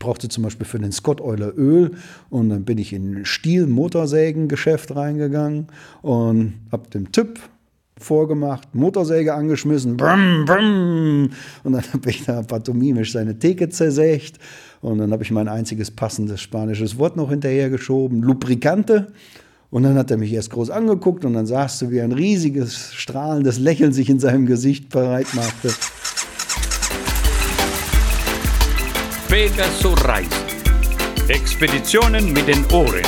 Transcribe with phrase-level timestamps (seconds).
[0.00, 1.92] brauchte zum Beispiel für den Scott Euler Öl
[2.28, 5.68] und dann bin ich in ein Stiel-Motorsägen-Geschäft reingegangen
[6.02, 7.38] und habe dem Typ
[7.96, 11.30] vorgemacht, Motorsäge angeschmissen, brumm, brumm,
[11.62, 14.38] und dann habe ich da pantomimisch seine Theke zersägt
[14.80, 19.12] und dann habe ich mein einziges passendes spanisches Wort noch hinterhergeschoben, Lubricante.
[19.72, 22.92] Und dann hat er mich erst groß angeguckt und dann sahst du, wie ein riesiges,
[22.92, 25.70] strahlendes Lächeln sich in seinem Gesicht bereit machte.
[29.30, 30.28] Pegaso Reisen.
[31.28, 33.04] Expeditionen mit den Ohren.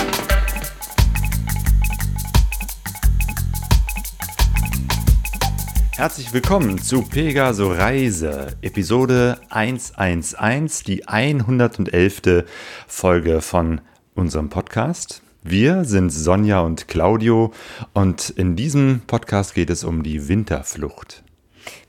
[5.96, 12.44] Herzlich willkommen zu Pegaso Reise, Episode 111, die 111.
[12.86, 13.80] Folge von
[14.14, 15.22] unserem Podcast.
[15.42, 17.52] Wir sind Sonja und Claudio
[17.94, 21.24] und in diesem Podcast geht es um die Winterflucht.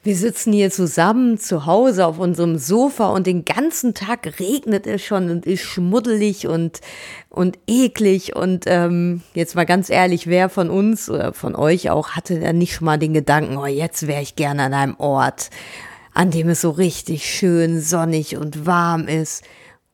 [0.05, 5.01] Wir sitzen hier zusammen zu Hause auf unserem Sofa und den ganzen Tag regnet es
[5.01, 6.81] schon und ist schmuddelig und,
[7.29, 8.35] und eklig.
[8.35, 12.51] Und ähm, jetzt mal ganz ehrlich, wer von uns oder von euch auch hatte da
[12.51, 15.51] nicht schon mal den Gedanken, oh, jetzt wäre ich gerne an einem Ort,
[16.13, 19.45] an dem es so richtig schön sonnig und warm ist.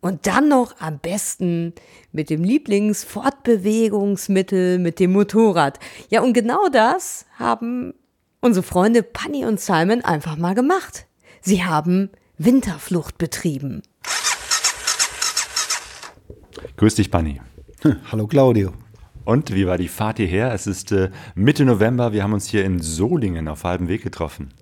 [0.01, 1.73] Und dann noch am besten
[2.11, 5.77] mit dem Lieblingsfortbewegungsmittel, mit dem Motorrad.
[6.09, 7.93] Ja, und genau das haben
[8.41, 11.05] unsere Freunde Panny und Simon einfach mal gemacht.
[11.41, 13.81] Sie haben Winterflucht betrieben.
[16.77, 17.41] Grüß dich, Panny.
[18.11, 18.73] Hallo Claudio.
[19.25, 20.53] Und wie war die Fahrt hierher?
[20.53, 22.13] Es ist äh, Mitte November.
[22.13, 24.53] Wir haben uns hier in Solingen auf halbem Weg getroffen.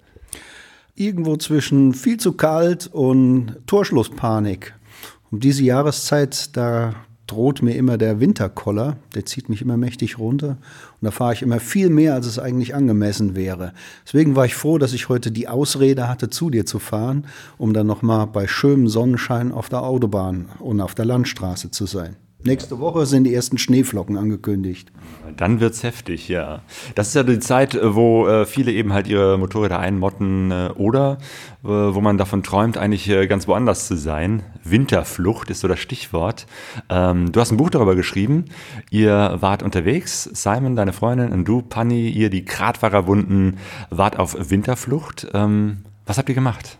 [0.95, 4.73] Irgendwo zwischen viel zu kalt und Torschlusspanik.
[5.29, 6.95] Um diese Jahreszeit, da
[7.27, 10.57] droht mir immer der Winterkoller, der zieht mich immer mächtig runter
[10.99, 13.73] und da fahre ich immer viel mehr, als es eigentlich angemessen wäre.
[14.05, 17.25] Deswegen war ich froh, dass ich heute die Ausrede hatte, zu dir zu fahren,
[17.57, 22.15] um dann nochmal bei schönem Sonnenschein auf der Autobahn und auf der Landstraße zu sein.
[22.47, 24.89] Nächste Woche sind die ersten Schneeflocken angekündigt.
[25.35, 26.61] Dann wird's heftig, ja.
[26.95, 30.69] Das ist ja die Zeit, äh, wo äh, viele eben halt ihre Motorräder einmotten äh,
[30.75, 31.17] oder
[31.61, 34.43] wo man davon träumt, eigentlich ganz woanders zu sein.
[34.63, 36.47] Winterflucht ist so das Stichwort.
[36.87, 38.45] Ähm, du hast ein Buch darüber geschrieben.
[38.89, 43.57] Ihr wart unterwegs, Simon, deine Freundin und du, Panny, ihr die Gratfahrerwunden,
[43.89, 45.27] wart auf Winterflucht.
[45.33, 46.77] Ähm, was habt ihr gemacht?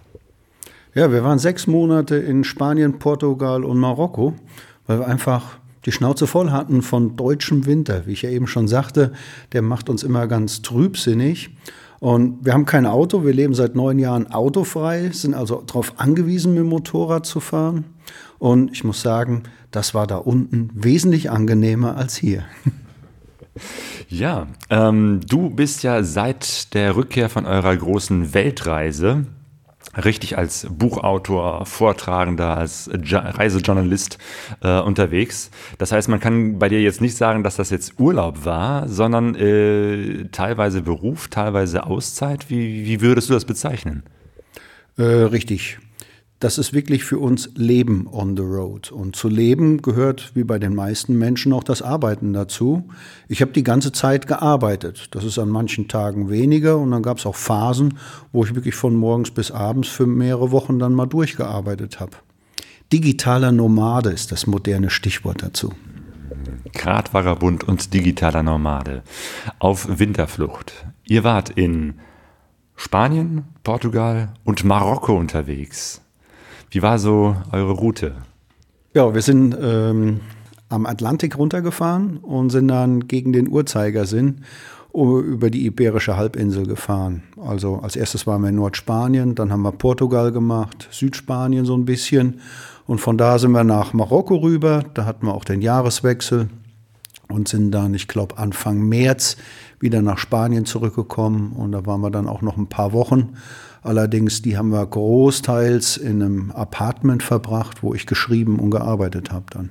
[0.94, 4.36] Ja, wir waren sechs Monate in Spanien, Portugal und Marokko
[4.88, 8.06] weil wir einfach die Schnauze voll hatten von deutschem Winter.
[8.06, 9.14] Wie ich ja eben schon sagte,
[9.54, 11.52] der macht uns immer ganz trübsinnig.
[12.00, 16.54] Und wir haben kein Auto, wir leben seit neun Jahren autofrei, sind also darauf angewiesen,
[16.54, 17.86] mit dem Motorrad zu fahren.
[18.38, 22.44] Und ich muss sagen, das war da unten wesentlich angenehmer als hier.
[24.10, 29.26] Ja, ähm, du bist ja seit der Rückkehr von eurer großen Weltreise
[29.96, 34.18] richtig als Buchautor, Vortragender, als Reisejournalist
[34.62, 35.50] äh, unterwegs.
[35.78, 39.36] Das heißt, man kann bei dir jetzt nicht sagen, dass das jetzt Urlaub war, sondern
[39.36, 42.50] äh, teilweise Beruf, teilweise Auszeit.
[42.50, 44.04] Wie, wie würdest du das bezeichnen?
[44.98, 45.80] Äh, richtig
[46.40, 48.92] das ist wirklich für uns Leben on the road.
[48.92, 52.88] Und zu leben gehört, wie bei den meisten Menschen, auch das Arbeiten dazu.
[53.28, 55.16] Ich habe die ganze Zeit gearbeitet.
[55.16, 56.78] Das ist an manchen Tagen weniger.
[56.78, 57.96] Und dann gab es auch Phasen,
[58.32, 62.18] wo ich wirklich von morgens bis abends für mehrere Wochen dann mal durchgearbeitet habe.
[62.94, 65.74] Digitaler Nomade ist das moderne Stichwort dazu.
[66.74, 69.02] Gradvagabund und digitaler Nomade
[69.58, 70.86] auf Winterflucht.
[71.06, 71.96] Ihr wart in
[72.76, 76.02] Spanien, Portugal und Marokko unterwegs.
[76.70, 78.16] Wie war so eure Route?
[78.94, 80.20] Ja, wir sind ähm,
[80.70, 84.42] am Atlantik runtergefahren und sind dann gegen den Uhrzeigersinn
[84.94, 87.24] über die Iberische Halbinsel gefahren.
[87.40, 91.86] Also als erstes waren wir in Nordspanien, dann haben wir Portugal gemacht, Südspanien so ein
[91.86, 92.42] bisschen
[92.88, 94.84] und von da sind wir nach Marokko rüber.
[94.94, 96.50] Da hatten wir auch den Jahreswechsel
[97.30, 99.38] und sind dann, ich glaube, Anfang März
[99.80, 103.36] wieder nach Spanien zurückgekommen und da waren wir dann auch noch ein paar Wochen
[103.82, 109.46] Allerdings, die haben wir großteils in einem Apartment verbracht, wo ich geschrieben und gearbeitet habe
[109.52, 109.70] dann.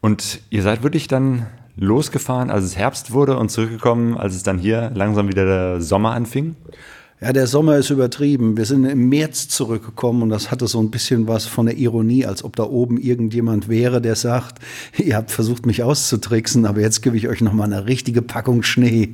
[0.00, 1.46] Und ihr seid wirklich dann
[1.76, 6.12] losgefahren, als es Herbst wurde und zurückgekommen, als es dann hier langsam wieder der Sommer
[6.12, 6.56] anfing?
[7.20, 8.56] Ja, der Sommer ist übertrieben.
[8.56, 12.24] Wir sind im März zurückgekommen und das hatte so ein bisschen was von der Ironie,
[12.24, 14.58] als ob da oben irgendjemand wäre, der sagt,
[14.96, 18.62] ihr habt versucht, mich auszutricksen, aber jetzt gebe ich euch noch mal eine richtige Packung
[18.62, 19.12] Schnee.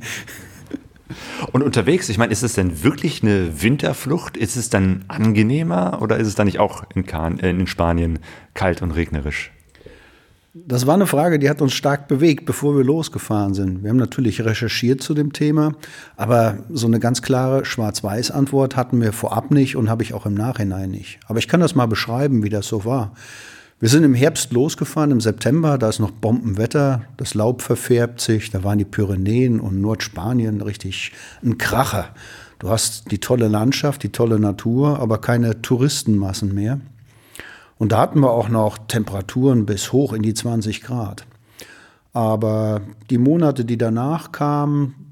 [1.51, 4.37] Und unterwegs, ich meine, ist es denn wirklich eine Winterflucht?
[4.37, 8.19] Ist es dann angenehmer oder ist es dann nicht auch in, Kahn, äh, in Spanien
[8.53, 9.51] kalt und regnerisch?
[10.65, 13.83] Das war eine Frage, die hat uns stark bewegt, bevor wir losgefahren sind.
[13.83, 15.73] Wir haben natürlich recherchiert zu dem Thema,
[16.15, 20.33] aber so eine ganz klare Schwarz-Weiß-Antwort hatten wir vorab nicht und habe ich auch im
[20.33, 21.19] Nachhinein nicht.
[21.27, 23.11] Aber ich kann das mal beschreiben, wie das so war.
[23.79, 28.49] Wir sind im Herbst losgefahren, im September, da ist noch Bombenwetter, das Laub verfärbt sich,
[28.49, 31.11] da waren die Pyrenäen und Nordspanien richtig
[31.43, 32.09] ein Kracher.
[32.57, 36.79] Du hast die tolle Landschaft, die tolle Natur, aber keine Touristenmassen mehr.
[37.77, 41.27] Und da hatten wir auch noch Temperaturen bis hoch in die 20 Grad.
[42.13, 42.81] Aber
[43.11, 45.06] die Monate, die danach kamen,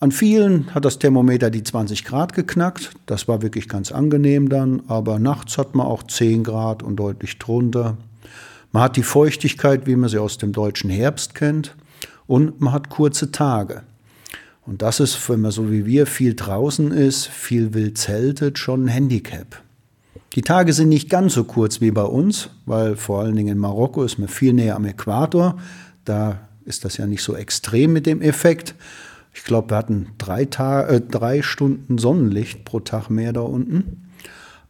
[0.00, 2.92] an vielen hat das Thermometer die 20 Grad geknackt.
[3.06, 4.82] Das war wirklich ganz angenehm dann.
[4.86, 7.96] Aber nachts hat man auch 10 Grad und deutlich drunter.
[8.70, 11.74] Man hat die Feuchtigkeit, wie man sie aus dem deutschen Herbst kennt.
[12.28, 13.82] Und man hat kurze Tage.
[14.64, 18.84] Und das ist, wenn man so wie wir viel draußen ist, viel wild zeltet, schon
[18.84, 19.62] ein Handicap.
[20.34, 23.58] Die Tage sind nicht ganz so kurz wie bei uns, weil vor allen Dingen in
[23.58, 25.58] Marokko ist man viel näher am Äquator.
[26.04, 28.74] Da ist das ja nicht so extrem mit dem Effekt.
[29.38, 34.08] Ich glaube, wir hatten drei, Tage, äh, drei Stunden Sonnenlicht pro Tag mehr da unten.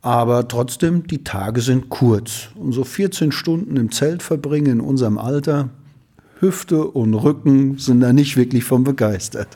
[0.02, 2.50] Aber trotzdem, die Tage sind kurz.
[2.54, 5.70] Und so 14 Stunden im Zelt verbringen in unserem Alter,
[6.38, 9.48] Hüfte und Rücken sind da nicht wirklich von begeistert.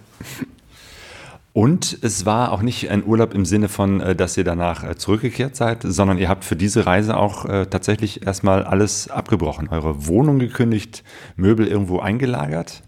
[1.53, 4.97] Und es war auch nicht ein Urlaub im Sinne von, äh, dass ihr danach äh,
[4.97, 9.69] zurückgekehrt seid, sondern ihr habt für diese Reise auch äh, tatsächlich erstmal alles abgebrochen.
[9.69, 11.05] Eure Wohnung gekündigt,
[11.37, 12.83] Möbel irgendwo eingelagert?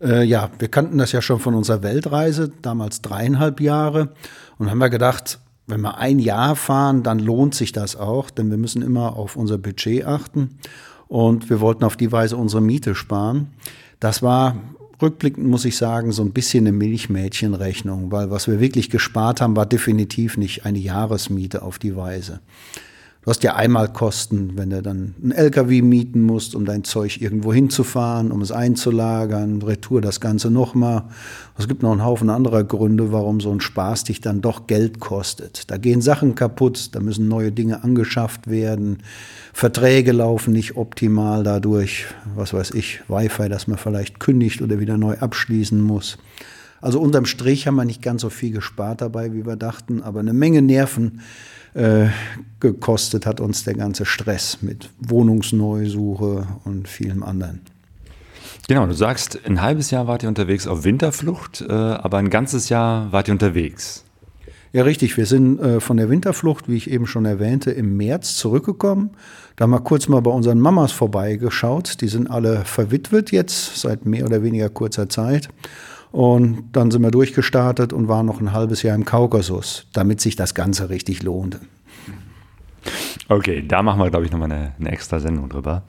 [0.00, 4.10] Äh, ja, wir kannten das ja schon von unserer Weltreise, damals dreieinhalb Jahre.
[4.58, 8.50] Und haben wir gedacht, wenn wir ein Jahr fahren, dann lohnt sich das auch, denn
[8.50, 10.58] wir müssen immer auf unser Budget achten.
[11.08, 13.48] Und wir wollten auf die Weise unsere Miete sparen.
[13.98, 14.56] Das war
[15.02, 19.56] rückblickend muss ich sagen, so ein bisschen eine Milchmädchenrechnung, weil was wir wirklich gespart haben,
[19.56, 22.40] war definitiv nicht eine Jahresmiete auf die Weise.
[23.22, 27.20] Du hast ja einmal Kosten, wenn du dann einen LKW mieten musst, um dein Zeug
[27.20, 31.04] irgendwo hinzufahren, um es einzulagern, Retour das Ganze nochmal.
[31.58, 35.00] Es gibt noch einen Haufen anderer Gründe, warum so ein Spaß dich dann doch Geld
[35.00, 35.70] kostet.
[35.70, 39.02] Da gehen Sachen kaputt, da müssen neue Dinge angeschafft werden,
[39.52, 44.96] Verträge laufen nicht optimal dadurch, was weiß ich, Wi-Fi, das man vielleicht kündigt oder wieder
[44.96, 46.16] neu abschließen muss.
[46.80, 50.20] Also unterm Strich haben wir nicht ganz so viel gespart dabei, wie wir dachten, aber
[50.20, 51.20] eine Menge Nerven
[51.74, 52.08] äh,
[52.58, 57.60] gekostet hat uns der ganze Stress mit Wohnungsneusuche und vielem anderen.
[58.68, 62.68] Genau, du sagst, ein halbes Jahr wart ihr unterwegs auf Winterflucht, äh, aber ein ganzes
[62.68, 64.04] Jahr wart ihr unterwegs.
[64.72, 65.16] Ja, richtig.
[65.16, 69.10] Wir sind äh, von der Winterflucht, wie ich eben schon erwähnte, im März zurückgekommen.
[69.56, 72.00] Da haben wir kurz mal bei unseren Mamas vorbeigeschaut.
[72.00, 75.48] Die sind alle verwitwet jetzt seit mehr oder weniger kurzer Zeit.
[76.12, 80.36] Und dann sind wir durchgestartet und waren noch ein halbes Jahr im Kaukasus, damit sich
[80.36, 81.60] das Ganze richtig lohnte.
[83.28, 85.82] Okay, da machen wir, glaube ich, nochmal eine, eine extra Sendung drüber.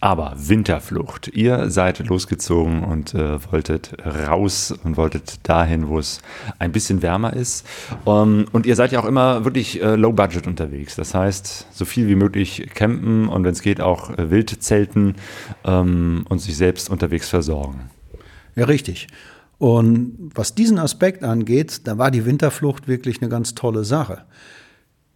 [0.00, 1.28] Aber Winterflucht.
[1.28, 6.22] Ihr seid losgezogen und äh, wolltet raus und wolltet dahin, wo es
[6.58, 7.64] ein bisschen wärmer ist.
[8.04, 10.96] Um, ähm, und ihr seid ja auch immer wirklich äh, low budget unterwegs.
[10.96, 15.14] Das heißt, so viel wie möglich campen und wenn es geht auch äh, wild zelten
[15.64, 17.90] ähm, und sich selbst unterwegs versorgen.
[18.56, 19.06] Ja, richtig.
[19.62, 24.22] Und was diesen Aspekt angeht, da war die Winterflucht wirklich eine ganz tolle Sache.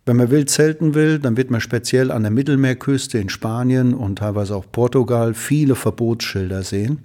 [0.05, 4.21] Wenn man wild zelten will, dann wird man speziell an der Mittelmeerküste in Spanien und
[4.21, 7.01] teilweise auch Portugal viele Verbotsschilder sehen.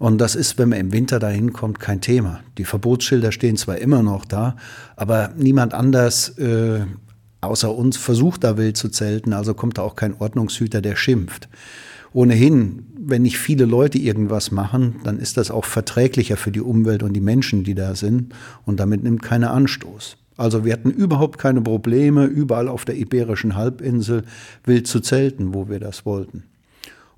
[0.00, 2.40] Und das ist, wenn man im Winter dahin kommt, kein Thema.
[2.58, 4.56] Die Verbotsschilder stehen zwar immer noch da,
[4.96, 6.80] aber niemand anders äh,
[7.42, 11.48] außer uns versucht da wild zu zelten, also kommt da auch kein Ordnungshüter, der schimpft
[12.14, 17.02] ohnehin, wenn nicht viele Leute irgendwas machen, dann ist das auch verträglicher für die Umwelt
[17.02, 18.34] und die Menschen, die da sind.
[18.64, 20.16] Und damit nimmt keiner Anstoß.
[20.36, 24.24] Also wir hatten überhaupt keine Probleme, überall auf der Iberischen Halbinsel
[24.64, 26.44] wild zu zelten, wo wir das wollten.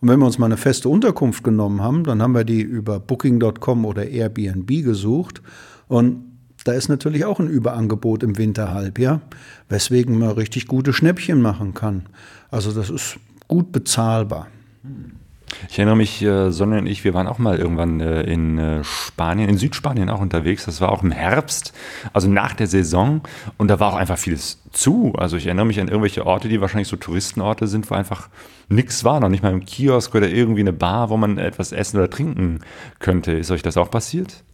[0.00, 3.00] Und wenn wir uns mal eine feste Unterkunft genommen haben, dann haben wir die über
[3.00, 5.42] Booking.com oder Airbnb gesucht.
[5.88, 6.24] Und
[6.64, 9.20] da ist natürlich auch ein Überangebot im Winterhalbjahr,
[9.68, 12.06] weswegen man richtig gute Schnäppchen machen kann.
[12.50, 14.48] Also das ist gut bezahlbar.
[15.68, 18.84] Ich erinnere mich, äh, Sonne und ich, wir waren auch mal irgendwann äh, in äh,
[18.84, 20.64] Spanien, in Südspanien auch unterwegs.
[20.66, 21.73] Das war auch im Herbst,
[22.12, 23.23] also nach der Saison.
[23.58, 25.14] Und da war auch einfach vieles zu.
[25.16, 28.28] Also ich erinnere mich an irgendwelche Orte, die wahrscheinlich so Touristenorte sind, wo einfach
[28.68, 29.20] nichts war.
[29.20, 32.61] Noch nicht mal im Kiosk oder irgendwie eine Bar, wo man etwas essen oder trinken
[32.99, 33.32] könnte.
[33.32, 34.44] Ist euch das auch passiert?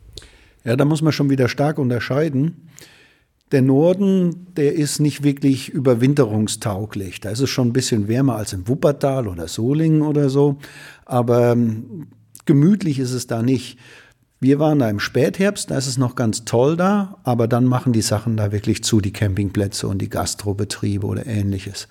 [0.64, 2.69] Ja, da muss man schon wieder stark unterscheiden.
[3.52, 7.21] Der Norden, der ist nicht wirklich überwinterungstauglich.
[7.21, 10.59] Da ist es schon ein bisschen wärmer als in Wuppertal oder Solingen oder so.
[11.04, 12.07] Aber ähm,
[12.47, 13.78] gemütlich ist es da nicht.
[14.38, 17.92] Wir waren da im Spätherbst, da ist es noch ganz toll da, aber dann machen
[17.92, 21.88] die Sachen da wirklich zu, die Campingplätze und die Gastrobetriebe oder ähnliches.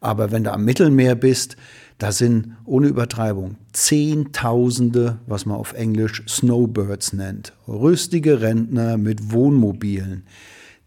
[0.00, 1.56] Aber wenn du am Mittelmeer bist,
[1.98, 7.52] da sind ohne Übertreibung Zehntausende, was man auf Englisch Snowbirds nennt.
[7.68, 10.24] Rüstige Rentner mit Wohnmobilen.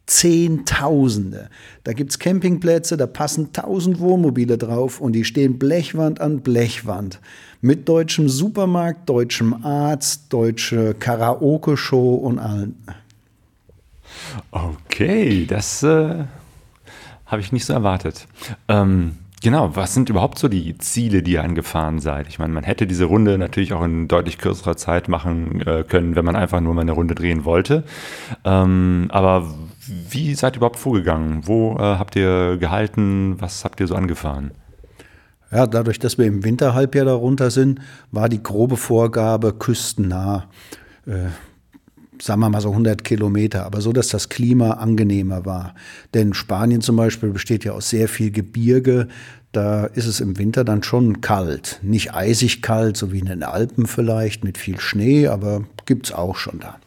[0.08, 1.50] Zehntausende.
[1.84, 7.20] Da gibt es Campingplätze, da passen tausend Wohnmobile drauf und die stehen Blechwand an Blechwand.
[7.62, 12.76] Mit deutschem Supermarkt, deutschem Arzt, deutsche Karaoke-Show und allen.
[14.52, 16.26] Okay, das äh,
[17.26, 18.28] habe ich nicht so erwartet.
[18.68, 22.28] Ähm, genau, was sind überhaupt so die Ziele, die ihr angefahren seid?
[22.28, 26.16] Ich meine, man hätte diese Runde natürlich auch in deutlich kürzerer Zeit machen äh, können,
[26.16, 27.84] wenn man einfach nur mal eine Runde drehen wollte.
[28.44, 29.54] Ähm, aber
[29.88, 31.48] wie seid ihr überhaupt vorgegangen?
[31.48, 33.36] Wo äh, habt ihr gehalten?
[33.40, 34.52] Was habt ihr so angefahren?
[35.52, 37.80] Ja, dadurch, dass wir im Winterhalbjahr darunter sind,
[38.12, 40.50] war die grobe Vorgabe küstennah.
[41.06, 41.30] Äh,
[42.22, 45.76] sagen wir mal so 100 Kilometer, aber so, dass das Klima angenehmer war.
[46.14, 49.08] Denn Spanien zum Beispiel besteht ja aus sehr viel Gebirge.
[49.52, 51.80] Da ist es im Winter dann schon kalt.
[51.82, 56.12] Nicht eisig kalt, so wie in den Alpen vielleicht, mit viel Schnee, aber gibt es
[56.12, 56.78] auch schon da.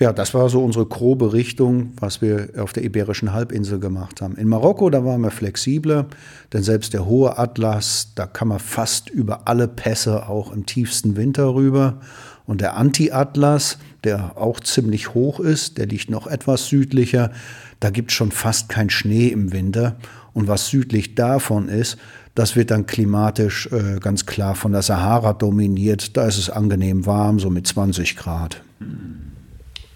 [0.00, 4.36] Ja, das war so unsere grobe Richtung, was wir auf der Iberischen Halbinsel gemacht haben.
[4.36, 6.06] In Marokko, da waren wir flexibler,
[6.52, 11.16] denn selbst der hohe Atlas, da kann man fast über alle Pässe auch im tiefsten
[11.16, 11.98] Winter rüber.
[12.46, 17.32] Und der Anti-Atlas, der auch ziemlich hoch ist, der liegt noch etwas südlicher,
[17.80, 19.96] da gibt es schon fast kein Schnee im Winter.
[20.32, 21.98] Und was südlich davon ist,
[22.36, 26.16] das wird dann klimatisch äh, ganz klar von der Sahara dominiert.
[26.16, 28.62] Da ist es angenehm warm, so mit 20 Grad.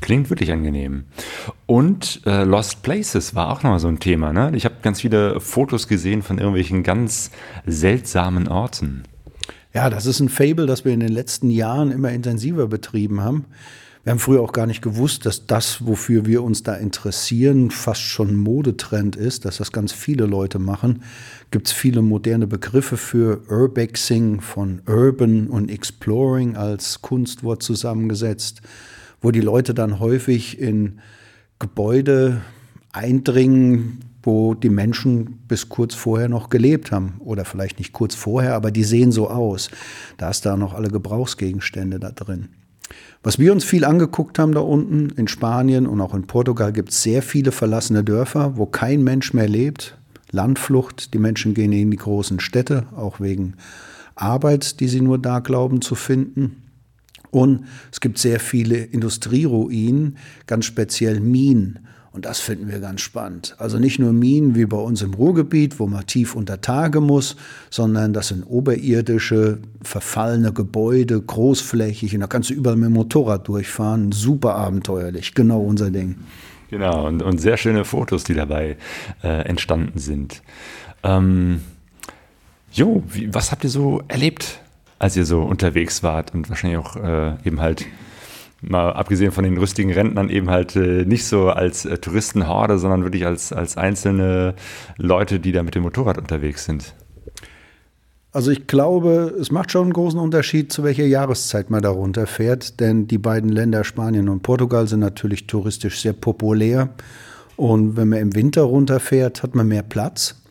[0.02, 1.04] Klingt wirklich angenehm.
[1.66, 4.32] Und äh, Lost Places war auch nochmal so ein Thema.
[4.32, 4.50] Ne?
[4.54, 7.30] Ich habe ganz viele Fotos gesehen von irgendwelchen ganz
[7.66, 9.04] seltsamen Orten.
[9.72, 13.44] Ja, das ist ein Fable, das wir in den letzten Jahren immer intensiver betrieben haben.
[14.02, 18.02] Wir haben früher auch gar nicht gewusst, dass das, wofür wir uns da interessieren, fast
[18.02, 21.04] schon Modetrend ist, dass das ganz viele Leute machen.
[21.52, 28.62] Gibt es viele moderne Begriffe für Urbexing von Urban und Exploring als Kunstwort zusammengesetzt
[29.22, 30.98] wo die Leute dann häufig in
[31.58, 32.42] Gebäude
[32.92, 37.14] eindringen, wo die Menschen bis kurz vorher noch gelebt haben.
[37.20, 39.70] Oder vielleicht nicht kurz vorher, aber die sehen so aus.
[40.16, 42.48] Da ist da noch alle Gebrauchsgegenstände da drin.
[43.22, 46.90] Was wir uns viel angeguckt haben da unten, in Spanien und auch in Portugal, gibt
[46.90, 49.96] es sehr viele verlassene Dörfer, wo kein Mensch mehr lebt.
[50.30, 53.54] Landflucht, die Menschen gehen in die großen Städte, auch wegen
[54.14, 56.61] Arbeit, die sie nur da glauben zu finden.
[57.32, 61.78] Und es gibt sehr viele Industrieruinen, ganz speziell Minen.
[62.12, 63.56] Und das finden wir ganz spannend.
[63.56, 67.36] Also nicht nur Minen wie bei uns im Ruhrgebiet, wo man tief unter Tage muss,
[67.70, 72.14] sondern das sind oberirdische, verfallene Gebäude, großflächig.
[72.14, 74.12] Und da kannst du überall mit dem Motorrad durchfahren.
[74.12, 75.34] Super abenteuerlich.
[75.34, 76.16] Genau unser Ding.
[76.68, 78.76] Genau, und, und sehr schöne Fotos, die dabei
[79.22, 80.42] äh, entstanden sind.
[81.02, 81.62] Ähm,
[82.72, 84.61] jo, wie, was habt ihr so erlebt
[85.02, 87.86] als ihr so unterwegs wart und wahrscheinlich auch äh, eben halt
[88.60, 93.02] mal abgesehen von den rüstigen Rentnern eben halt äh, nicht so als äh, Touristenhorde, sondern
[93.02, 94.54] wirklich als, als einzelne
[94.98, 96.94] Leute, die da mit dem Motorrad unterwegs sind?
[98.30, 102.78] Also ich glaube, es macht schon einen großen Unterschied, zu welcher Jahreszeit man da runterfährt,
[102.78, 106.90] denn die beiden Länder Spanien und Portugal sind natürlich touristisch sehr populär.
[107.56, 110.41] Und wenn man im Winter runterfährt, hat man mehr Platz.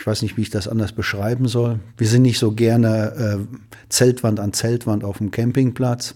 [0.00, 1.78] Ich weiß nicht, wie ich das anders beschreiben soll.
[1.98, 3.56] Wir sind nicht so gerne äh,
[3.90, 6.14] Zeltwand an Zeltwand auf dem Campingplatz.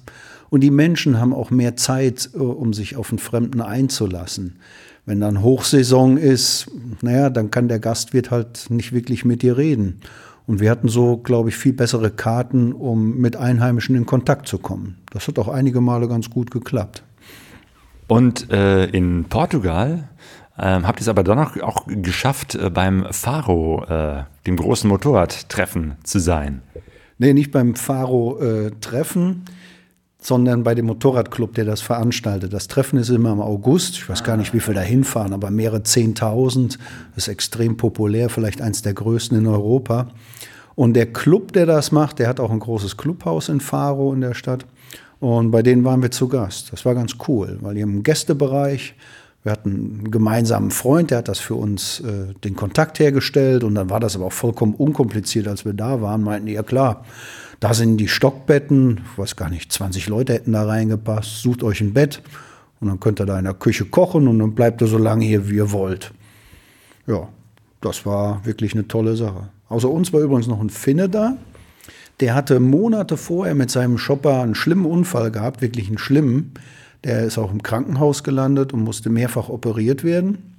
[0.48, 4.56] Und die Menschen haben auch mehr Zeit, äh, um sich auf den Fremden einzulassen.
[5.04, 6.70] Wenn dann Hochsaison ist,
[7.02, 10.00] naja, dann kann der Gastwirt halt nicht wirklich mit dir reden.
[10.46, 14.56] Und wir hatten so, glaube ich, viel bessere Karten, um mit Einheimischen in Kontakt zu
[14.56, 14.96] kommen.
[15.12, 17.02] Das hat auch einige Male ganz gut geklappt.
[18.08, 20.08] Und äh, in Portugal
[20.58, 25.96] ähm, habt ihr es aber dann auch, geschafft, äh, beim Faro, äh, dem großen Motorradtreffen,
[26.04, 26.62] zu sein?
[27.18, 29.44] Nee, nicht beim Faro-Treffen,
[30.20, 32.52] sondern bei dem Motorradclub, der das veranstaltet.
[32.52, 33.94] Das Treffen ist immer im August.
[33.96, 36.78] Ich weiß gar nicht, wie viele da hinfahren, aber mehrere Zehntausend.
[37.14, 40.08] Ist extrem populär, vielleicht eins der größten in Europa.
[40.76, 44.22] Und der Club, der das macht, der hat auch ein großes Clubhaus in Faro in
[44.22, 44.66] der Stadt.
[45.20, 46.72] Und bei denen waren wir zu Gast.
[46.72, 48.94] Das war ganz cool, weil die haben einen Gästebereich,
[49.44, 53.74] wir hatten einen gemeinsamen Freund, der hat das für uns äh, den Kontakt hergestellt und
[53.74, 57.04] dann war das aber auch vollkommen unkompliziert, als wir da waren, meinten, ja klar,
[57.60, 61.82] da sind die Stockbetten, ich weiß gar nicht, 20 Leute hätten da reingepasst, sucht euch
[61.82, 62.22] ein Bett
[62.80, 65.26] und dann könnt ihr da in der Küche kochen und dann bleibt ihr so lange
[65.26, 66.12] hier, wie ihr wollt.
[67.06, 67.28] Ja,
[67.82, 69.50] das war wirklich eine tolle Sache.
[69.68, 71.36] Außer uns war übrigens noch ein Finne da,
[72.20, 76.54] Der hatte Monate vorher mit seinem Shopper einen schlimmen Unfall gehabt, wirklich einen schlimmen.
[77.04, 80.54] Der ist auch im Krankenhaus gelandet und musste mehrfach operiert werden.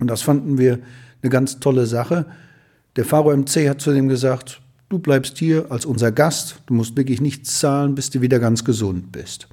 [0.00, 0.80] Und das fanden wir
[1.22, 2.26] eine ganz tolle Sache.
[2.96, 6.96] Der Faro MC hat zu dem gesagt, du bleibst hier als unser Gast, du musst
[6.96, 9.48] wirklich nichts zahlen, bis du wieder ganz gesund bist.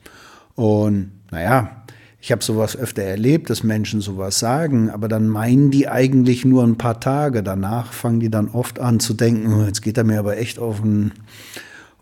[0.55, 1.83] Und naja,
[2.19, 6.63] ich habe sowas öfter erlebt, dass Menschen sowas sagen, aber dann meinen die eigentlich nur
[6.63, 7.43] ein paar Tage.
[7.43, 10.57] Danach fangen die dann oft an zu denken, oh, jetzt geht er mir aber echt
[10.57, 11.11] auf den.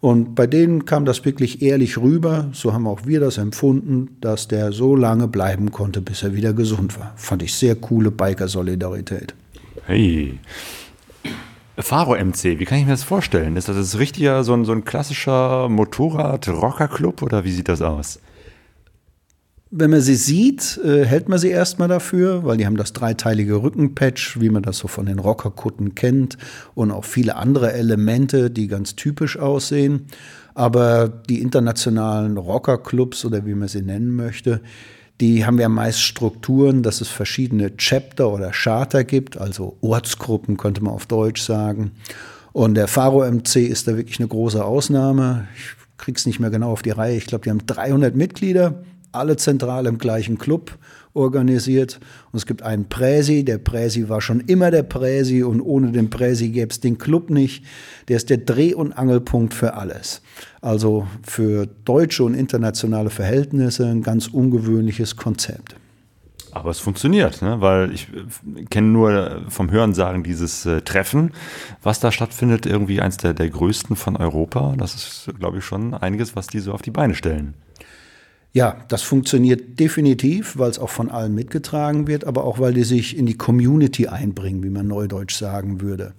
[0.01, 2.49] Und bei denen kam das wirklich ehrlich rüber.
[2.53, 6.53] So haben auch wir das empfunden, dass der so lange bleiben konnte, bis er wieder
[6.53, 7.13] gesund war.
[7.15, 9.35] Fand ich sehr coole Biker-Solidarität.
[9.85, 10.39] Hey.
[11.77, 13.55] Faro MC, wie kann ich mir das vorstellen?
[13.55, 18.19] Ist das richtiger so ein, so ein klassischer Motorrad-Rocker-Club oder wie sieht das aus?
[19.73, 23.63] Wenn man sie sieht, äh, hält man sie erstmal dafür, weil die haben das dreiteilige
[23.63, 26.37] Rückenpatch, wie man das so von den Rockerkutten kennt,
[26.75, 30.07] und auch viele andere Elemente, die ganz typisch aussehen.
[30.55, 34.59] Aber die internationalen Rockerclubs oder wie man sie nennen möchte,
[35.21, 40.83] die haben ja meist Strukturen, dass es verschiedene Chapter oder Charter gibt, also Ortsgruppen könnte
[40.83, 41.91] man auf Deutsch sagen.
[42.51, 45.47] Und der Faro MC ist da wirklich eine große Ausnahme.
[45.55, 47.15] Ich krieg's nicht mehr genau auf die Reihe.
[47.15, 50.77] Ich glaube, die haben 300 Mitglieder alle zentral im gleichen Club
[51.13, 51.99] organisiert.
[52.31, 56.09] Und es gibt einen Präsi, der Präsi war schon immer der Präsi und ohne den
[56.09, 57.65] Präsi gäbe es den Club nicht.
[58.07, 60.21] Der ist der Dreh- und Angelpunkt für alles.
[60.61, 65.75] Also für deutsche und internationale Verhältnisse ein ganz ungewöhnliches Konzept.
[66.53, 67.61] Aber es funktioniert, ne?
[67.61, 68.07] weil ich
[68.69, 71.31] kenne nur vom Hörensagen dieses äh, Treffen,
[71.81, 74.75] was da stattfindet, irgendwie eins der, der größten von Europa.
[74.77, 77.53] Das ist, glaube ich, schon einiges, was die so auf die Beine stellen.
[78.53, 82.83] Ja, das funktioniert definitiv, weil es auch von allen mitgetragen wird, aber auch weil die
[82.83, 86.11] sich in die Community einbringen, wie man neudeutsch sagen würde.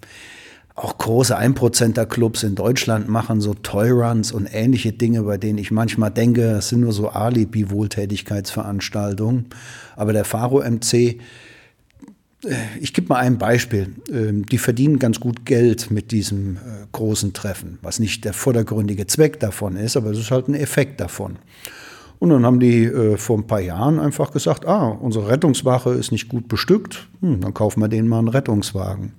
[0.75, 6.11] Auch große Einprozenter-Clubs in Deutschland machen so Toyruns und ähnliche Dinge, bei denen ich manchmal
[6.11, 9.49] denke, das sind nur so Alibi-Wohltätigkeitsveranstaltungen.
[9.97, 11.19] Aber der Faro MC, äh,
[12.81, 13.97] ich gebe mal ein Beispiel.
[14.11, 19.07] Ähm, die verdienen ganz gut Geld mit diesem äh, großen Treffen, was nicht der vordergründige
[19.07, 21.37] Zweck davon ist, aber es ist halt ein Effekt davon.
[22.23, 26.12] Und dann haben die äh, vor ein paar Jahren einfach gesagt, ah, unsere Rettungswache ist
[26.12, 29.11] nicht gut bestückt, hm, dann kaufen wir denen mal einen Rettungswagen.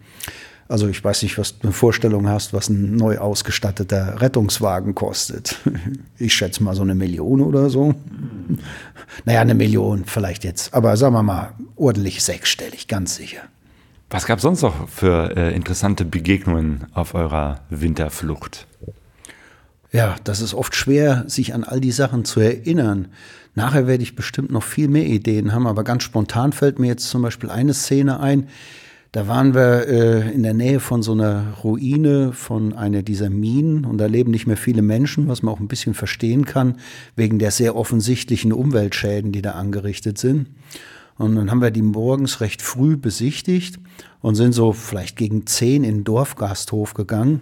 [0.69, 5.57] Also ich weiß nicht, was du eine Vorstellung hast, was ein neu ausgestatteter Rettungswagen kostet.
[6.17, 7.93] Ich schätze mal so eine Million oder so.
[9.25, 10.73] Naja, eine Million vielleicht jetzt.
[10.73, 13.41] Aber sagen wir mal, ordentlich sechsstellig, ganz sicher.
[14.11, 18.65] Was gab es sonst noch für äh, interessante Begegnungen auf eurer Winterflucht?
[19.93, 23.09] Ja, das ist oft schwer, sich an all die Sachen zu erinnern.
[23.53, 27.07] Nachher werde ich bestimmt noch viel mehr Ideen haben, aber ganz spontan fällt mir jetzt
[27.09, 28.47] zum Beispiel eine Szene ein.
[29.11, 33.85] Da waren wir äh, in der Nähe von so einer Ruine von einer dieser Minen
[33.85, 36.77] und da leben nicht mehr viele Menschen, was man auch ein bisschen verstehen kann,
[37.15, 40.47] wegen der sehr offensichtlichen Umweltschäden, die da angerichtet sind.
[41.19, 43.79] Und dann haben wir die morgens recht früh besichtigt
[44.21, 47.41] und sind so vielleicht gegen zehn in den Dorfgasthof gegangen.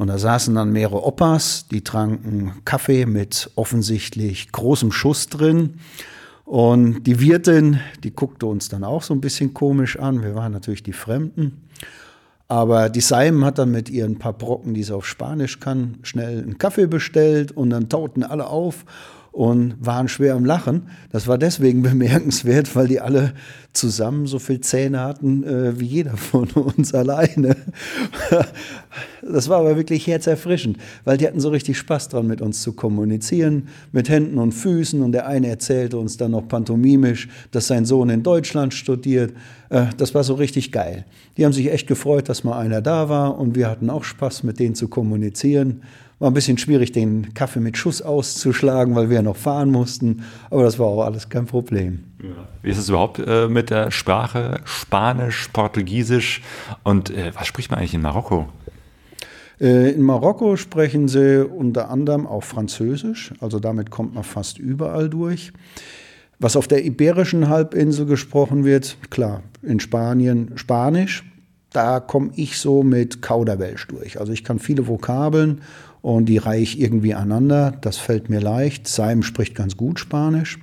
[0.00, 5.74] Und da saßen dann mehrere Opas, die tranken Kaffee mit offensichtlich großem Schuss drin.
[6.46, 10.22] Und die Wirtin, die guckte uns dann auch so ein bisschen komisch an.
[10.22, 11.68] Wir waren natürlich die Fremden.
[12.48, 16.44] Aber die Seim hat dann mit ihren paar Brocken, die sie auf Spanisch kann, schnell
[16.44, 18.86] einen Kaffee bestellt und dann tauten alle auf
[19.32, 20.88] und waren schwer am Lachen.
[21.12, 23.32] Das war deswegen bemerkenswert, weil die alle
[23.72, 27.56] zusammen so viel Zähne hatten äh, wie jeder von uns alleine.
[29.22, 32.72] das war aber wirklich herzerfrischend, weil die hatten so richtig Spaß dran, mit uns zu
[32.72, 35.00] kommunizieren, mit Händen und Füßen.
[35.02, 39.32] Und der eine erzählte uns dann noch pantomimisch, dass sein Sohn in Deutschland studiert.
[39.68, 41.04] Äh, das war so richtig geil.
[41.36, 44.42] Die haben sich echt gefreut, dass mal einer da war und wir hatten auch Spaß,
[44.42, 45.82] mit denen zu kommunizieren.
[46.20, 50.22] War ein bisschen schwierig, den Kaffee mit Schuss auszuschlagen, weil wir ja noch fahren mussten.
[50.50, 52.04] Aber das war auch alles kein Problem.
[52.22, 52.28] Ja.
[52.62, 54.60] Wie ist es überhaupt äh, mit der Sprache?
[54.64, 56.42] Spanisch, Portugiesisch
[56.84, 58.48] und äh, was spricht man eigentlich in Marokko?
[59.60, 65.08] Äh, in Marokko sprechen sie unter anderem auch Französisch, also damit kommt man fast überall
[65.08, 65.52] durch.
[66.38, 71.24] Was auf der iberischen Halbinsel gesprochen wird, klar, in Spanien Spanisch,
[71.72, 74.18] da komme ich so mit Kauderwelsch durch.
[74.18, 75.60] Also ich kann viele Vokabeln
[76.02, 77.72] und die reihe ich irgendwie aneinander.
[77.80, 78.88] Das fällt mir leicht.
[78.88, 80.58] Seim spricht ganz gut Spanisch.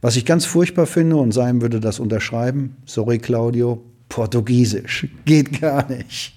[0.00, 5.08] Was ich ganz furchtbar finde, und Seim würde das unterschreiben, sorry Claudio, Portugiesisch.
[5.24, 6.34] Geht gar nicht.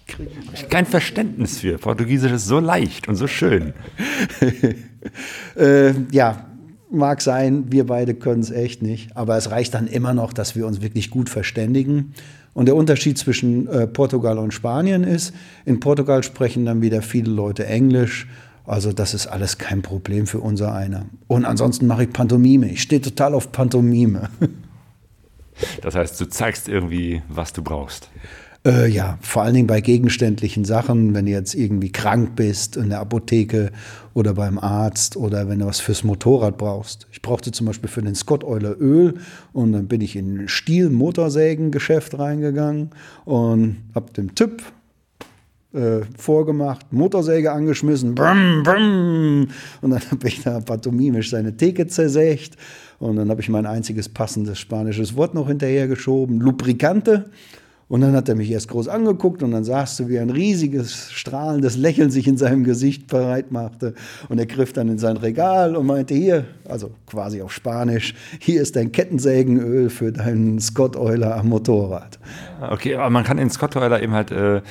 [0.70, 1.78] Kein Verständnis für.
[1.78, 3.74] Portugiesisch ist so leicht und so schön.
[5.56, 6.48] äh, ja,
[6.90, 9.16] mag sein, wir beide können es echt nicht.
[9.16, 12.14] Aber es reicht dann immer noch, dass wir uns wirklich gut verständigen.
[12.54, 15.34] Und der Unterschied zwischen äh, Portugal und Spanien ist,
[15.66, 18.28] in Portugal sprechen dann wieder viele Leute Englisch.
[18.66, 21.06] Also das ist alles kein Problem für unser einer.
[21.28, 22.70] Und ansonsten mache ich Pantomime.
[22.70, 24.30] Ich stehe total auf Pantomime.
[25.82, 28.10] Das heißt, du zeigst irgendwie, was du brauchst.
[28.66, 32.90] Äh, ja, vor allen Dingen bei gegenständlichen Sachen, wenn du jetzt irgendwie krank bist in
[32.90, 33.72] der Apotheke
[34.14, 37.08] oder beim Arzt oder wenn du was fürs Motorrad brauchst.
[37.12, 39.14] Ich brauchte zum Beispiel für den Scott Euler Öl
[39.54, 42.90] und dann bin ich in ein Stiel-Motorsägen-Geschäft reingegangen
[43.24, 44.62] und hab dem Typ
[45.72, 49.48] äh, vorgemacht, Motorsäge angeschmissen, brumm, brumm,
[49.82, 52.58] und dann habe ich da pantomimisch seine Theke zersägt
[52.98, 57.30] und dann habe ich mein einziges passendes spanisches Wort noch hinterhergeschoben, Lubricante.
[57.90, 61.12] Und dann hat er mich erst groß angeguckt und dann sahst du, wie ein riesiges,
[61.12, 63.96] strahlendes Lächeln sich in seinem Gesicht bereit machte.
[64.30, 68.62] Und er griff dann in sein Regal und meinte, hier, also quasi auf Spanisch, hier
[68.62, 72.20] ist dein Kettensägenöl für deinen Scott Euler am Motorrad.
[72.62, 74.62] Okay, aber man kann in Scott Euler eben halt äh,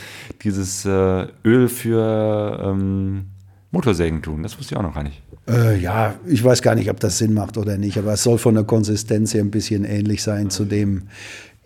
[0.45, 3.25] dieses äh, Öl für ähm,
[3.73, 4.45] Motorsägen tun.
[4.45, 5.21] Das wusste ich auch noch gar nicht.
[5.49, 8.39] Äh, ja, ich weiß gar nicht, ob das Sinn macht oder nicht, aber es soll
[8.39, 11.05] von der Konsistenz her ein bisschen ähnlich sein zu dem,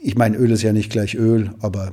[0.03, 1.93] ich meine, Öl ist ja nicht gleich Öl, aber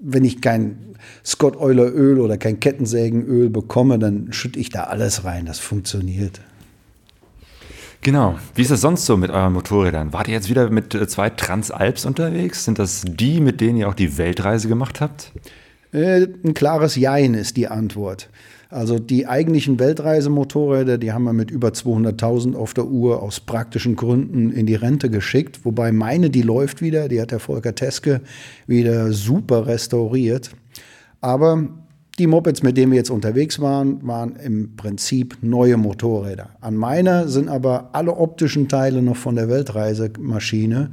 [0.00, 5.24] wenn ich kein Scott Euler Öl oder kein Kettensägenöl bekomme, dann schütte ich da alles
[5.24, 5.46] rein.
[5.46, 6.40] Das funktioniert.
[8.02, 8.38] Genau.
[8.54, 10.12] Wie ist das sonst so mit euren Motorrädern?
[10.12, 12.64] Wart ihr jetzt wieder mit äh, zwei Transalps unterwegs?
[12.64, 15.32] Sind das die, mit denen ihr auch die Weltreise gemacht habt?
[15.92, 18.30] Äh, ein klares Jein ist die Antwort.
[18.70, 23.96] Also die eigentlichen Weltreisemotorräder, die haben wir mit über 200.000 auf der Uhr aus praktischen
[23.96, 25.64] Gründen in die Rente geschickt.
[25.64, 28.20] Wobei meine, die läuft wieder, die hat der Volker Teske
[28.68, 30.52] wieder super restauriert.
[31.20, 31.68] Aber
[32.20, 36.50] die Mopeds, mit denen wir jetzt unterwegs waren, waren im Prinzip neue Motorräder.
[36.60, 40.90] An meiner sind aber alle optischen Teile noch von der Weltreisemaschine.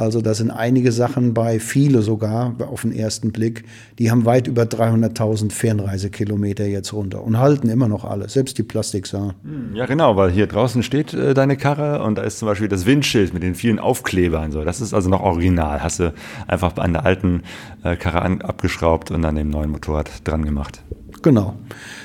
[0.00, 3.64] Also da sind einige Sachen bei, viele sogar auf den ersten Blick.
[3.98, 8.62] Die haben weit über 300.000 Fernreisekilometer jetzt runter und halten immer noch alle, selbst die
[8.62, 9.34] Plastiksachen.
[9.42, 12.68] Hm, ja, genau, weil hier draußen steht äh, deine Karre und da ist zum Beispiel
[12.68, 14.52] das Windschild mit den vielen Aufklebern.
[14.52, 14.64] So.
[14.64, 15.82] Das ist also noch original.
[15.82, 16.14] Hast du
[16.46, 17.42] einfach an der alten
[17.84, 20.82] äh, Karre an, abgeschraubt und an dem neuen Motorrad dran gemacht.
[21.22, 21.56] Genau.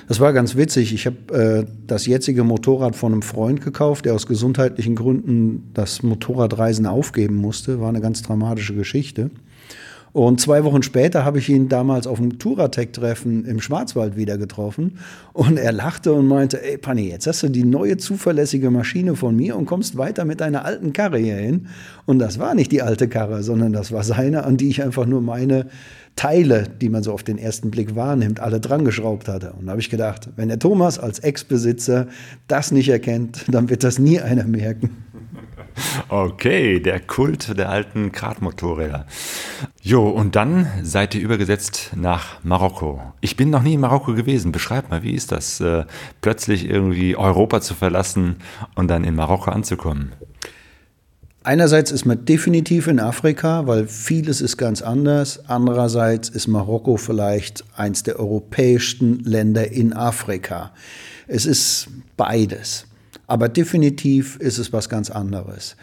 [0.07, 0.93] Das war ganz witzig.
[0.93, 6.03] Ich habe äh, das jetzige Motorrad von einem Freund gekauft, der aus gesundheitlichen Gründen das
[6.03, 7.79] Motorradreisen aufgeben musste.
[7.79, 9.31] War eine ganz dramatische Geschichte.
[10.15, 14.97] Und zwei Wochen später habe ich ihn damals auf dem Touratec-Treffen im Schwarzwald wieder getroffen.
[15.33, 19.35] Und er lachte und meinte, ey Panni, jetzt hast du die neue zuverlässige Maschine von
[19.35, 21.67] mir und kommst weiter mit deiner alten Karre hier hin.
[22.05, 25.05] Und das war nicht die alte Karre, sondern das war seine, an die ich einfach
[25.05, 25.67] nur meine
[26.15, 29.51] Teile, die man so auf den ersten Blick wahrnimmt, alle dran geschraubt hatte.
[29.59, 32.07] Und da habe ich gedacht, wenn der Thomas als Ex-Besitzer
[32.47, 34.91] das nicht erkennt, dann wird das nie einer merken.
[36.09, 39.05] Okay, der Kult der alten Kratmotorräder.
[39.87, 43.03] Jo, und dann seid ihr übergesetzt nach Marokko.
[43.21, 44.51] Ich bin noch nie in Marokko gewesen.
[44.51, 45.85] Beschreib mal, wie ist das, äh,
[46.21, 48.37] plötzlich irgendwie Europa zu verlassen
[48.73, 50.13] und dann in Marokko anzukommen?
[51.43, 55.47] Einerseits ist man definitiv in Afrika, weil vieles ist ganz anders.
[55.47, 60.71] Andererseits ist Marokko vielleicht eins der europäischsten Länder in Afrika.
[61.27, 62.87] Es ist beides.
[63.27, 65.75] Aber definitiv ist es was ganz anderes.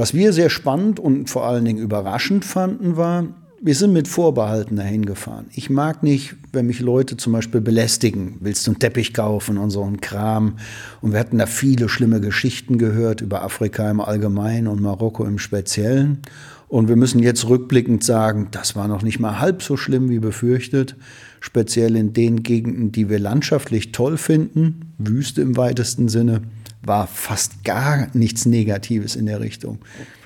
[0.00, 3.26] Was wir sehr spannend und vor allen Dingen überraschend fanden, war,
[3.60, 5.48] wir sind mit Vorbehalten dahin gefahren.
[5.52, 8.38] Ich mag nicht, wenn mich Leute zum Beispiel belästigen.
[8.40, 10.54] Willst du einen Teppich kaufen und so einen Kram?
[11.02, 15.38] Und wir hatten da viele schlimme Geschichten gehört über Afrika im Allgemeinen und Marokko im
[15.38, 16.20] Speziellen.
[16.68, 20.18] Und wir müssen jetzt rückblickend sagen, das war noch nicht mal halb so schlimm wie
[20.18, 20.96] befürchtet.
[21.40, 26.40] Speziell in den Gegenden, die wir landschaftlich toll finden, Wüste im weitesten Sinne,
[26.82, 29.78] war fast gar nichts Negatives in der Richtung.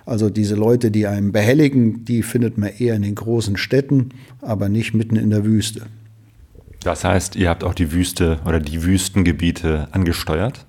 [0.07, 4.69] Also diese Leute, die einem behelligen, die findet man eher in den großen Städten, aber
[4.69, 5.87] nicht mitten in der Wüste.
[6.83, 10.67] Das heißt, ihr habt auch die Wüste oder die Wüstengebiete angesteuert?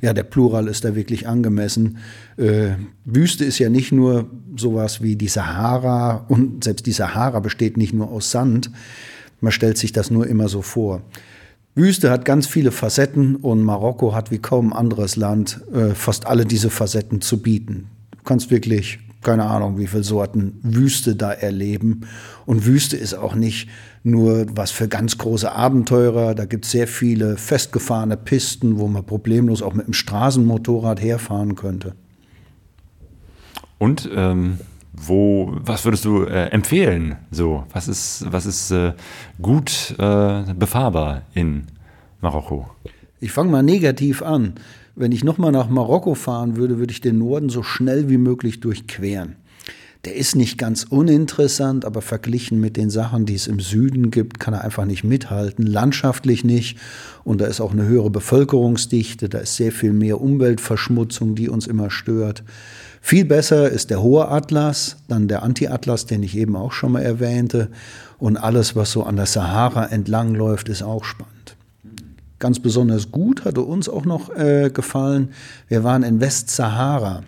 [0.00, 1.98] Ja, der Plural ist da wirklich angemessen.
[2.38, 2.70] Äh,
[3.04, 7.92] Wüste ist ja nicht nur sowas wie die Sahara und selbst die Sahara besteht nicht
[7.92, 8.70] nur aus Sand.
[9.42, 11.02] Man stellt sich das nur immer so vor.
[11.74, 16.44] Wüste hat ganz viele Facetten und Marokko hat wie kaum anderes Land äh, fast alle
[16.44, 17.88] diese Facetten zu bieten.
[18.10, 22.02] Du kannst wirklich, keine Ahnung, wie viele Sorten Wüste da erleben.
[22.44, 23.68] Und Wüste ist auch nicht
[24.02, 26.34] nur was für ganz große Abenteurer.
[26.34, 31.54] Da gibt es sehr viele festgefahrene Pisten, wo man problemlos auch mit dem Straßenmotorrad herfahren
[31.54, 31.94] könnte.
[33.78, 34.58] Und ähm,
[35.06, 37.16] wo, was würdest du äh, empfehlen?
[37.30, 38.92] So, was ist, was ist äh,
[39.40, 41.66] gut äh, befahrbar in
[42.20, 42.68] Marokko?
[43.20, 44.54] Ich fange mal negativ an.
[44.94, 48.60] Wenn ich nochmal nach Marokko fahren würde, würde ich den Norden so schnell wie möglich
[48.60, 49.36] durchqueren.
[50.06, 54.40] Der ist nicht ganz uninteressant, aber verglichen mit den Sachen, die es im Süden gibt,
[54.40, 55.66] kann er einfach nicht mithalten.
[55.66, 56.78] Landschaftlich nicht.
[57.22, 61.66] Und da ist auch eine höhere Bevölkerungsdichte, da ist sehr viel mehr Umweltverschmutzung, die uns
[61.66, 62.42] immer stört.
[63.00, 67.02] Viel besser ist der hohe Atlas, dann der Anti-Atlas, den ich eben auch schon mal
[67.02, 67.68] erwähnte.
[68.18, 71.56] Und alles, was so an der Sahara entlang läuft, ist auch spannend.
[72.38, 75.30] Ganz besonders gut hatte uns auch noch äh, gefallen.
[75.68, 77.22] Wir waren in Westsahara.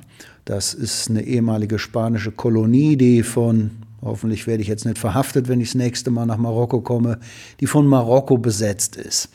[0.45, 5.61] Das ist eine ehemalige spanische Kolonie, die von, hoffentlich werde ich jetzt nicht verhaftet, wenn
[5.61, 7.19] ich das nächste Mal nach Marokko komme,
[7.61, 9.29] die von Marokko besetzt ist.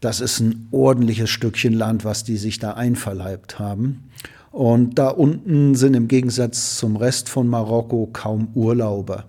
[0.00, 4.10] Das ist ein ordentliches Stückchen Land, was die sich da einverleibt haben.
[4.58, 9.26] Und da unten sind im Gegensatz zum Rest von Marokko kaum Urlauber.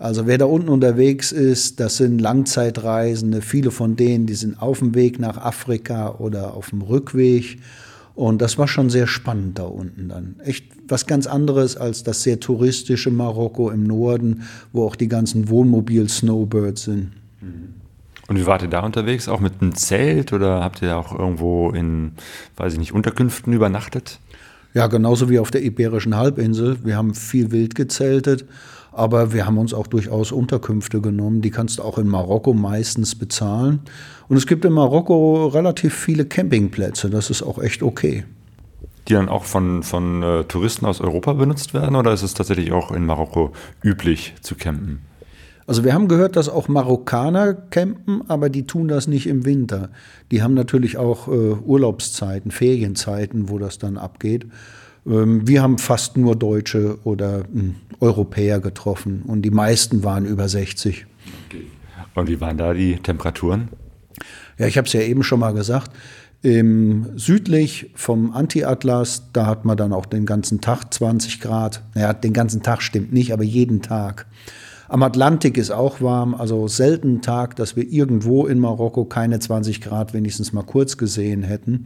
[0.00, 3.42] Also wer da unten unterwegs ist, das sind Langzeitreisende.
[3.42, 7.60] Viele von denen, die sind auf dem Weg nach Afrika oder auf dem Rückweg.
[8.16, 10.34] Und das war schon sehr spannend da unten dann.
[10.42, 14.42] Echt was ganz anderes als das sehr touristische Marokko im Norden,
[14.72, 17.12] wo auch die ganzen Wohnmobil-Snowbirds sind.
[18.26, 19.28] Und wie wart ihr da unterwegs?
[19.28, 22.14] Auch mit einem Zelt oder habt ihr auch irgendwo in,
[22.56, 24.18] weiß ich nicht, Unterkünften übernachtet?
[24.74, 26.78] Ja, genauso wie auf der Iberischen Halbinsel.
[26.82, 28.46] Wir haben viel wild gezeltet,
[28.90, 31.42] aber wir haben uns auch durchaus Unterkünfte genommen.
[31.42, 33.80] Die kannst du auch in Marokko meistens bezahlen.
[34.28, 37.10] Und es gibt in Marokko relativ viele Campingplätze.
[37.10, 38.24] Das ist auch echt okay.
[39.08, 42.72] Die dann auch von, von äh, Touristen aus Europa benutzt werden oder ist es tatsächlich
[42.72, 45.00] auch in Marokko üblich zu campen?
[45.66, 49.90] Also wir haben gehört, dass auch Marokkaner campen, aber die tun das nicht im Winter.
[50.30, 54.46] Die haben natürlich auch äh, Urlaubszeiten, Ferienzeiten, wo das dann abgeht.
[55.06, 60.48] Ähm, wir haben fast nur Deutsche oder äh, Europäer getroffen und die meisten waren über
[60.48, 61.06] 60.
[61.46, 61.66] Okay.
[62.14, 63.68] Und wie waren da die Temperaturen?
[64.58, 65.92] Ja, ich habe es ja eben schon mal gesagt.
[66.42, 71.82] Im südlich vom Anti-Atlas, da hat man dann auch den ganzen Tag 20 Grad.
[71.94, 74.26] Naja, den ganzen Tag stimmt nicht, aber jeden Tag.
[74.92, 79.80] Am Atlantik ist auch warm, also selten Tag, dass wir irgendwo in Marokko keine 20
[79.80, 81.84] Grad wenigstens mal kurz gesehen hätten.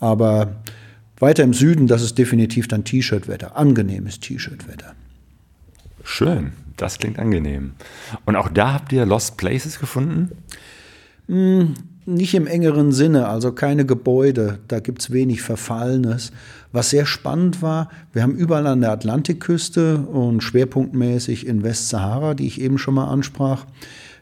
[0.00, 0.56] Aber
[1.18, 4.94] weiter im Süden, das ist definitiv dann T-Shirt-Wetter, angenehmes T-Shirt-Wetter.
[6.02, 7.72] Schön, das klingt angenehm.
[8.24, 10.30] Und auch da habt ihr Lost Places gefunden?
[11.26, 11.74] Hm,
[12.08, 16.32] nicht im engeren Sinne, also keine Gebäude, da gibt es wenig Verfallenes.
[16.72, 22.46] Was sehr spannend war, wir haben überall an der Atlantikküste und schwerpunktmäßig in Westsahara, die
[22.46, 23.66] ich eben schon mal ansprach,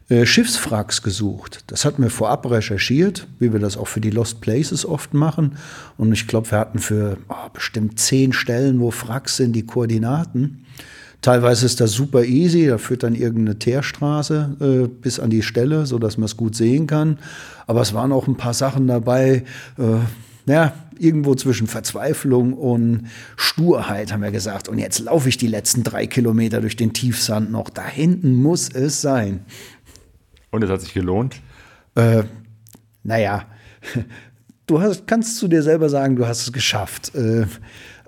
[0.09, 1.65] äh, Schiffswracks gesucht.
[1.69, 5.57] Das hatten wir vorab recherchiert, wie wir das auch für die Lost Places oft machen.
[5.97, 10.65] Und ich glaube, wir hatten für oh, bestimmt zehn Stellen, wo Wracks sind, die Koordinaten.
[11.23, 15.87] Teilweise ist das super easy, da führt dann irgendeine Teerstraße äh, bis an die Stelle,
[15.87, 17.19] sodass man es gut sehen kann.
[17.67, 19.45] Aber es waren auch ein paar Sachen dabei,
[19.79, 24.69] äh, ja, irgendwo zwischen Verzweiflung und Sturheit haben wir gesagt.
[24.69, 27.71] Und jetzt laufe ich die letzten drei Kilometer durch den Tiefsand noch.
[27.71, 29.41] Da hinten muss es sein.
[30.51, 31.37] Und es hat sich gelohnt?
[31.97, 32.23] Äh,
[33.03, 33.47] naja,
[34.67, 37.15] du hast, kannst zu dir selber sagen, du hast es geschafft.
[37.15, 37.47] Äh,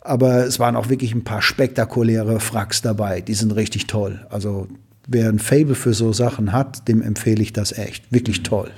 [0.02, 3.20] aber es waren auch wirklich ein paar spektakuläre Fracks dabei.
[3.20, 4.26] Die sind richtig toll.
[4.30, 4.68] Also
[5.06, 8.12] wer ein Fable für so Sachen hat, dem empfehle ich das echt.
[8.12, 8.70] Wirklich toll.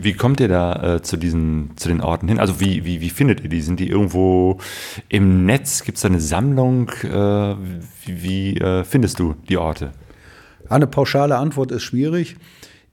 [0.00, 2.38] Wie kommt ihr da äh, zu, diesen, zu den Orten hin?
[2.38, 3.62] Also wie, wie, wie findet ihr die?
[3.62, 4.58] Sind die irgendwo
[5.08, 5.84] im Netz?
[5.84, 6.90] Gibt es da eine Sammlung?
[7.02, 7.54] Äh,
[8.06, 9.92] wie, äh, findest du die Orte?
[10.68, 12.36] Eine pauschale Antwort ist schwierig.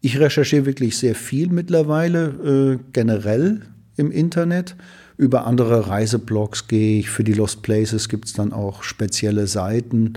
[0.02, 3.62] Ich recherchiere wirklich sehr viel mittlerweile, äh, generell
[3.98, 4.76] im Internet.
[5.19, 7.10] Über andere Reiseblogs gehe ich.
[7.10, 10.13] Für die Lost Places gibt es dann auch spezielle Seiten.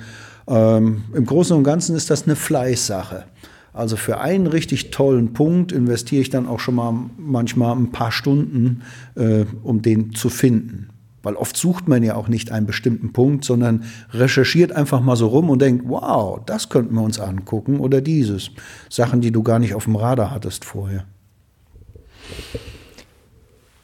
[0.47, 3.25] Ähm, Im Großen und Ganzen ist das eine Fleißsache.
[3.73, 8.13] Also für einen richtig tollen Punkt investiere ich dann auch schon mal manchmal ein paar
[8.13, 8.83] Stunden,
[9.17, 10.91] äh, um den zu finden.
[11.25, 15.27] Weil oft sucht man ja auch nicht einen bestimmten Punkt, sondern recherchiert einfach mal so
[15.27, 18.53] rum und denkt, wow, das könnten wir uns angucken oder dieses.
[18.89, 21.07] Sachen, die du gar nicht auf dem Radar hattest vorher.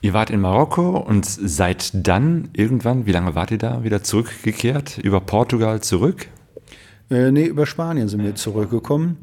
[0.00, 4.98] Ihr wart in Marokko und seid dann irgendwann, wie lange wart ihr da, wieder zurückgekehrt?
[4.98, 6.28] Über Portugal zurück?
[7.10, 9.16] Äh, nee, über Spanien sind wir zurückgekommen.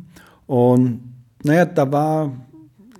[0.47, 0.99] Und
[1.43, 2.33] naja, da war,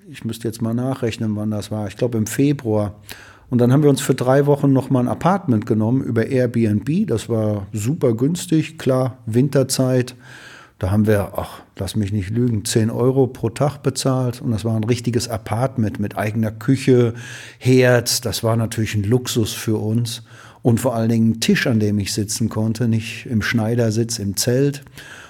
[0.10, 2.96] ich müsste jetzt mal nachrechnen, wann das war, ich glaube im Februar.
[3.50, 7.08] Und dann haben wir uns für drei Wochen nochmal ein Apartment genommen über Airbnb.
[7.08, 10.16] Das war super günstig, klar, Winterzeit.
[10.78, 14.42] Da haben wir, ach, lass mich nicht lügen, 10 Euro pro Tag bezahlt.
[14.42, 17.14] Und das war ein richtiges Apartment mit eigener Küche,
[17.60, 18.26] Herd.
[18.26, 20.24] Das war natürlich ein Luxus für uns.
[20.62, 24.36] Und vor allen Dingen ein Tisch, an dem ich sitzen konnte, nicht im Schneidersitz im
[24.36, 24.84] Zelt.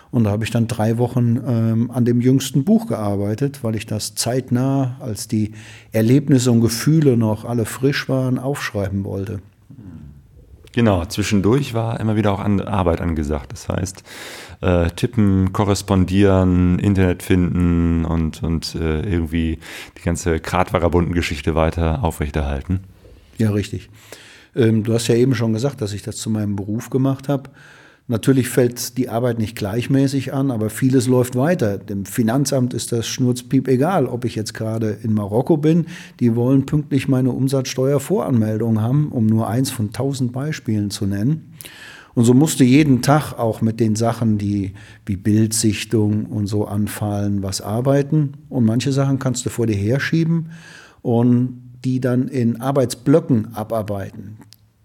[0.09, 3.85] Und da habe ich dann drei Wochen ähm, an dem jüngsten Buch gearbeitet, weil ich
[3.85, 5.51] das zeitnah, als die
[5.91, 9.41] Erlebnisse und Gefühle noch alle frisch waren, aufschreiben wollte.
[10.75, 13.53] Genau, zwischendurch war immer wieder auch an Arbeit angesagt.
[13.53, 14.03] Das heißt,
[14.59, 19.59] äh, tippen, korrespondieren, Internet finden und, und äh, irgendwie
[19.97, 22.81] die ganze Gratwarabunden-Geschichte weiter aufrechterhalten.
[23.37, 23.89] Ja, richtig.
[24.53, 27.51] Ähm, du hast ja eben schon gesagt, dass ich das zu meinem Beruf gemacht habe.
[28.07, 31.79] Natürlich fällt die Arbeit nicht gleichmäßig an, aber vieles läuft weiter.
[31.79, 35.87] Dem Finanzamt ist das Schnurzpiep egal, ob ich jetzt gerade in Marokko bin.
[36.19, 41.53] Die wollen pünktlich meine Umsatzsteuervoranmeldung haben, um nur eins von tausend Beispielen zu nennen.
[42.13, 44.73] Und so musste jeden Tag auch mit den Sachen, die
[45.07, 48.33] wie Bildsichtung und so anfallen, was arbeiten.
[48.49, 50.51] Und manche Sachen kannst du vor dir herschieben
[51.01, 54.37] und die dann in Arbeitsblöcken abarbeiten.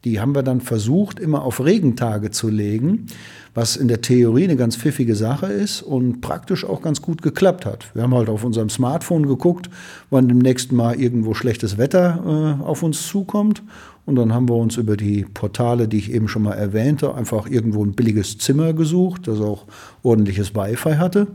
[0.04, 3.06] Die haben wir dann versucht, immer auf Regentage zu legen,
[3.52, 7.66] was in der Theorie eine ganz pfiffige Sache ist und praktisch auch ganz gut geklappt
[7.66, 7.94] hat.
[7.94, 9.68] Wir haben halt auf unserem Smartphone geguckt,
[10.08, 13.62] wann demnächst mal irgendwo schlechtes Wetter äh, auf uns zukommt.
[14.06, 17.46] Und dann haben wir uns über die Portale, die ich eben schon mal erwähnte, einfach
[17.46, 19.66] irgendwo ein billiges Zimmer gesucht, das auch
[20.02, 21.26] ordentliches Wi-Fi hatte.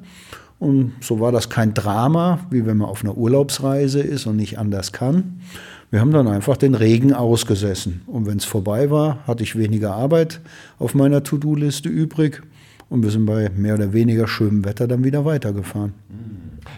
[0.58, 4.58] Und so war das kein Drama, wie wenn man auf einer Urlaubsreise ist und nicht
[4.58, 5.42] anders kann.
[5.92, 8.02] Wir haben dann einfach den Regen ausgesessen.
[8.08, 10.42] Und wenn es vorbei war, hatte ich weniger Arbeit
[10.80, 12.42] auf meiner To-Do-Liste übrig.
[12.90, 15.94] Und wir sind bei mehr oder weniger schönem Wetter dann wieder weitergefahren.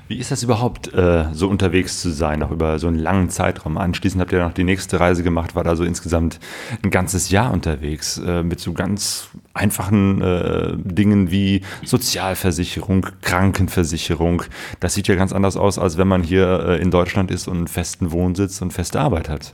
[0.08, 3.78] Wie ist das überhaupt, äh, so unterwegs zu sein, auch über so einen langen Zeitraum?
[3.78, 6.40] Anschließend habt ihr noch die nächste Reise gemacht, war da so insgesamt
[6.84, 14.44] ein ganzes Jahr unterwegs, äh, mit so ganz einfachen äh, Dingen wie Sozialversicherung, Krankenversicherung.
[14.80, 17.68] Das sieht ja ganz anders aus, als wenn man hier in Deutschland ist und einen
[17.68, 19.54] festen Wohnsitz und feste Arbeit hat.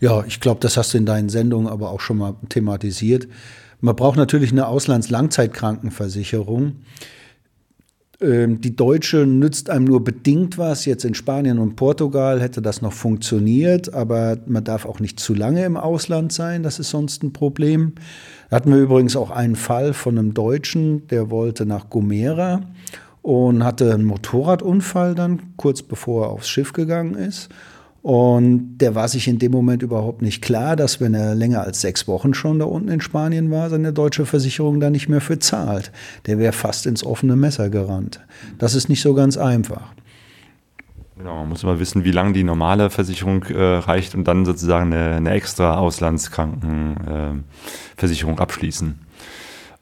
[0.00, 3.28] Ja, ich glaube, das hast du in deinen Sendungen aber auch schon mal thematisiert.
[3.80, 6.62] Man braucht natürlich eine Auslandslangzeitkrankenversicherung.
[6.62, 6.76] Ähm,
[8.22, 10.84] die deutsche nützt einem nur bedingt was.
[10.84, 15.32] Jetzt in Spanien und Portugal hätte das noch funktioniert, aber man darf auch nicht zu
[15.32, 16.62] lange im Ausland sein.
[16.62, 17.94] Das ist sonst ein Problem.
[18.50, 22.60] Da hatten wir übrigens auch einen Fall von einem Deutschen, der wollte nach Gomera
[23.22, 27.48] und hatte einen Motorradunfall dann kurz bevor er aufs Schiff gegangen ist.
[28.02, 31.82] Und der war sich in dem Moment überhaupt nicht klar, dass wenn er länger als
[31.82, 35.38] sechs Wochen schon da unten in Spanien war, seine deutsche Versicherung da nicht mehr für
[35.38, 35.92] zahlt.
[36.26, 38.20] Der wäre fast ins offene Messer gerannt.
[38.58, 39.92] Das ist nicht so ganz einfach.
[41.18, 44.94] Genau, man muss immer wissen, wie lange die normale Versicherung äh, reicht und dann sozusagen
[44.94, 48.98] eine, eine extra Auslandskrankenversicherung äh, abschließen.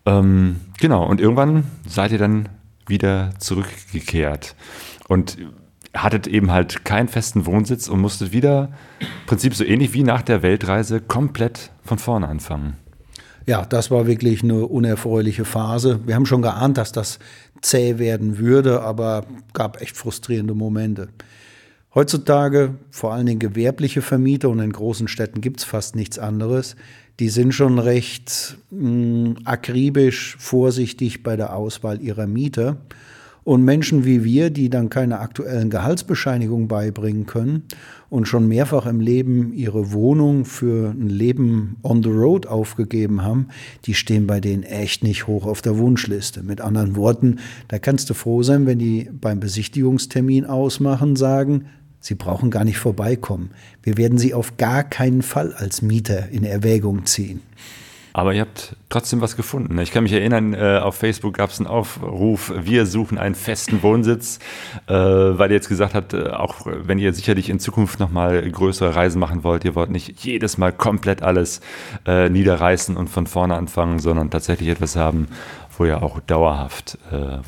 [0.07, 2.49] Ähm, genau, und irgendwann seid ihr dann
[2.89, 4.57] wieder zurückgekehrt.
[5.07, 5.39] Und
[6.03, 10.23] hattet eben halt keinen festen Wohnsitz und musstet wieder, im Prinzip so ähnlich wie nach
[10.23, 12.77] der Weltreise, komplett von vorne anfangen.
[13.47, 16.01] Ja, das war wirklich eine unerfreuliche Phase.
[16.05, 17.19] Wir haben schon geahnt, dass das
[17.63, 21.09] zäh werden würde, aber gab echt frustrierende Momente.
[21.95, 26.77] Heutzutage vor allen Dingen gewerbliche Vermieter und in großen Städten gibt es fast nichts anderes.
[27.21, 32.77] Die sind schon recht mh, mm, akribisch vorsichtig bei der Auswahl ihrer Mieter.
[33.49, 37.63] Und Menschen wie wir, die dann keine aktuellen Gehaltsbescheinigungen beibringen können
[38.11, 43.49] und schon mehrfach im Leben ihre Wohnung für ein Leben on the road aufgegeben haben,
[43.87, 46.43] die stehen bei denen echt nicht hoch auf der Wunschliste.
[46.43, 47.37] Mit anderen Worten,
[47.69, 51.69] da kannst du froh sein, wenn die beim Besichtigungstermin ausmachen, sagen,
[52.01, 53.53] Sie brauchen gar nicht vorbeikommen.
[53.83, 57.41] Wir werden Sie auf gar keinen Fall als Mieter in Erwägung ziehen.
[58.13, 59.79] Aber ihr habt trotzdem was gefunden.
[59.79, 63.83] Ich kann mich erinnern, äh, auf Facebook gab es einen Aufruf, wir suchen einen festen
[63.83, 64.39] Wohnsitz,
[64.87, 68.95] äh, weil ihr jetzt gesagt habt, äh, auch wenn ihr sicherlich in Zukunft nochmal größere
[68.97, 71.61] Reisen machen wollt, ihr wollt nicht jedes Mal komplett alles
[72.07, 75.29] niederreißen und von vorne anfangen, sondern tatsächlich etwas haben,
[75.77, 76.99] wo ihr auch dauerhaft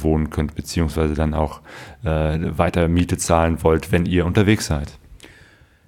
[0.01, 1.61] wohnen könnt, beziehungsweise dann auch
[2.03, 4.99] weiter Miete zahlen wollt, wenn ihr unterwegs seid.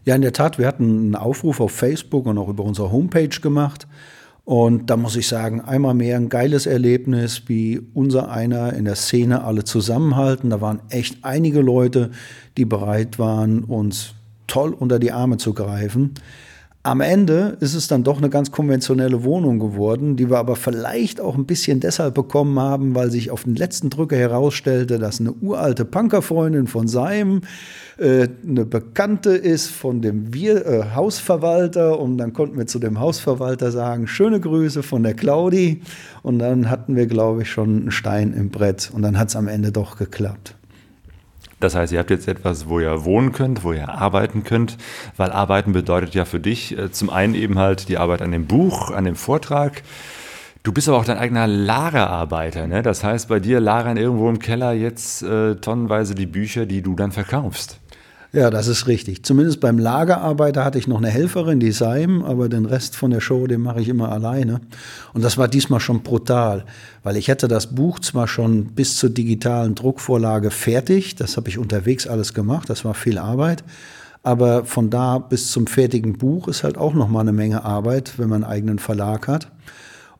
[0.04, 3.28] Ja, in der Tat, wir hatten einen Aufruf auf Facebook und auch über unsere Homepage
[3.28, 3.86] gemacht.
[4.44, 8.96] Und da muss ich sagen, einmal mehr ein geiles Erlebnis, wie unser einer in der
[8.96, 10.50] Szene alle zusammenhalten.
[10.50, 12.10] Da waren echt einige Leute,
[12.56, 14.14] die bereit waren, uns
[14.48, 16.14] toll unter die Arme zu greifen.
[16.84, 21.20] Am Ende ist es dann doch eine ganz konventionelle Wohnung geworden, die wir aber vielleicht
[21.20, 25.30] auch ein bisschen deshalb bekommen haben, weil sich auf den letzten Drücker herausstellte, dass eine
[25.30, 27.42] uralte Punkerfreundin von seinem
[27.98, 32.00] äh, eine Bekannte ist von dem Wir äh, Hausverwalter.
[32.00, 35.82] Und dann konnten wir zu dem Hausverwalter sagen, schöne Grüße von der Claudi.
[36.22, 38.90] Und dann hatten wir, glaube ich, schon einen Stein im Brett.
[38.92, 40.56] Und dann hat es am Ende doch geklappt.
[41.62, 44.76] Das heißt, ihr habt jetzt etwas, wo ihr wohnen könnt, wo ihr arbeiten könnt,
[45.16, 48.46] weil arbeiten bedeutet ja für dich äh, zum einen eben halt die Arbeit an dem
[48.46, 49.82] Buch, an dem Vortrag.
[50.64, 52.82] Du bist aber auch dein eigener Lagerarbeiter, ne?
[52.82, 56.94] Das heißt, bei dir lagern irgendwo im Keller jetzt äh, tonnenweise die Bücher, die du
[56.94, 57.81] dann verkaufst.
[58.34, 59.24] Ja, das ist richtig.
[59.24, 63.20] Zumindest beim Lagerarbeiter hatte ich noch eine Helferin, die Seim, aber den Rest von der
[63.20, 64.62] Show, den mache ich immer alleine.
[65.12, 66.64] Und das war diesmal schon brutal,
[67.02, 71.58] weil ich hatte das Buch zwar schon bis zur digitalen Druckvorlage fertig, das habe ich
[71.58, 73.64] unterwegs alles gemacht, das war viel Arbeit,
[74.22, 78.14] aber von da bis zum fertigen Buch ist halt auch noch mal eine Menge Arbeit,
[78.16, 79.48] wenn man einen eigenen Verlag hat.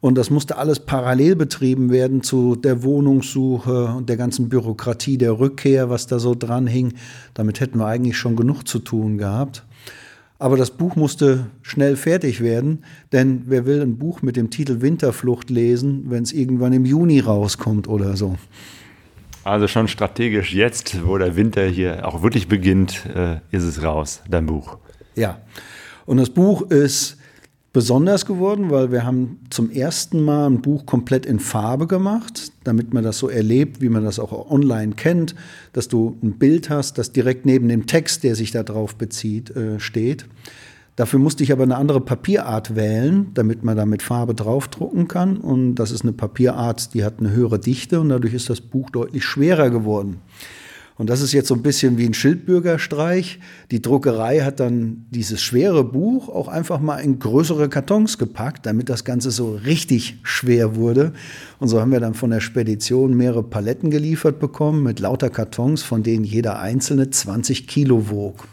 [0.03, 5.39] Und das musste alles parallel betrieben werden zu der Wohnungssuche und der ganzen Bürokratie der
[5.39, 6.95] Rückkehr, was da so dran hing.
[7.35, 9.65] Damit hätten wir eigentlich schon genug zu tun gehabt.
[10.41, 12.83] Aber das Buch musste schnell fertig werden,
[13.13, 17.21] denn wer will ein Buch mit dem Titel Winterflucht lesen, wenn es irgendwann im Juni
[17.21, 18.35] rauskommt oder so?
[19.45, 24.21] Also schon strategisch jetzt, wo der Winter hier auch wirklich beginnt, äh, ist es raus,
[24.29, 24.79] dein Buch.
[25.15, 25.39] Ja,
[26.07, 27.19] und das Buch ist
[27.73, 32.93] besonders geworden, weil wir haben zum ersten Mal ein Buch komplett in Farbe gemacht, damit
[32.93, 35.35] man das so erlebt, wie man das auch online kennt,
[35.73, 39.81] dass du ein Bild hast, das direkt neben dem Text, der sich darauf bezieht, äh,
[39.81, 40.27] steht.
[40.97, 45.39] Dafür musste ich aber eine andere Papierart wählen, damit man da mit Farbe draufdrucken kann.
[45.39, 48.91] Und das ist eine Papierart, die hat eine höhere Dichte und dadurch ist das Buch
[48.91, 50.21] deutlich schwerer geworden.
[51.03, 53.41] Und das ist jetzt so ein bisschen wie ein Schildbürgerstreich.
[53.73, 58.89] Die Druckerei hat dann dieses schwere Buch auch einfach mal in größere Kartons gepackt, damit
[58.89, 61.13] das Ganze so richtig schwer wurde.
[61.59, 65.83] Und so haben wir dann von der Spedition mehrere Paletten geliefert bekommen mit lauter Kartons,
[65.83, 68.47] von denen jeder einzelne 20 Kilo wog.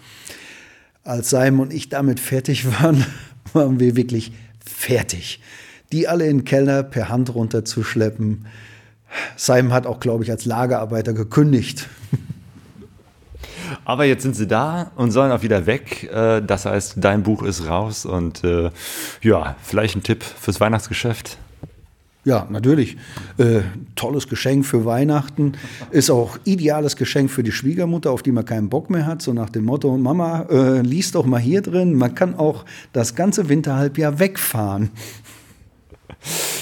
[1.04, 3.06] Als Simon und ich damit fertig waren,
[3.54, 4.32] waren wir wirklich
[4.66, 5.40] fertig.
[5.92, 8.48] Die alle in den Keller per Hand runterzuschleppen.
[9.36, 11.88] Simon hat auch, glaube ich, als Lagerarbeiter gekündigt.
[13.86, 16.10] Aber jetzt sind sie da und sollen auch wieder weg.
[16.12, 18.70] Äh, das heißt, dein Buch ist raus und äh,
[19.22, 21.38] ja, vielleicht ein Tipp fürs Weihnachtsgeschäft.
[22.26, 22.98] Ja, natürlich.
[23.38, 23.62] Äh,
[23.96, 25.54] tolles Geschenk für Weihnachten.
[25.90, 29.22] Ist auch ideales Geschenk für die Schwiegermutter, auf die man keinen Bock mehr hat.
[29.22, 31.96] So nach dem Motto, Mama, äh, lies doch mal hier drin.
[31.96, 34.92] Man kann auch das ganze Winterhalbjahr wegfahren.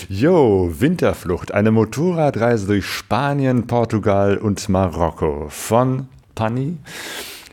[0.07, 6.77] Jo, Winterflucht, eine Motorradreise durch Spanien, Portugal und Marokko von Pani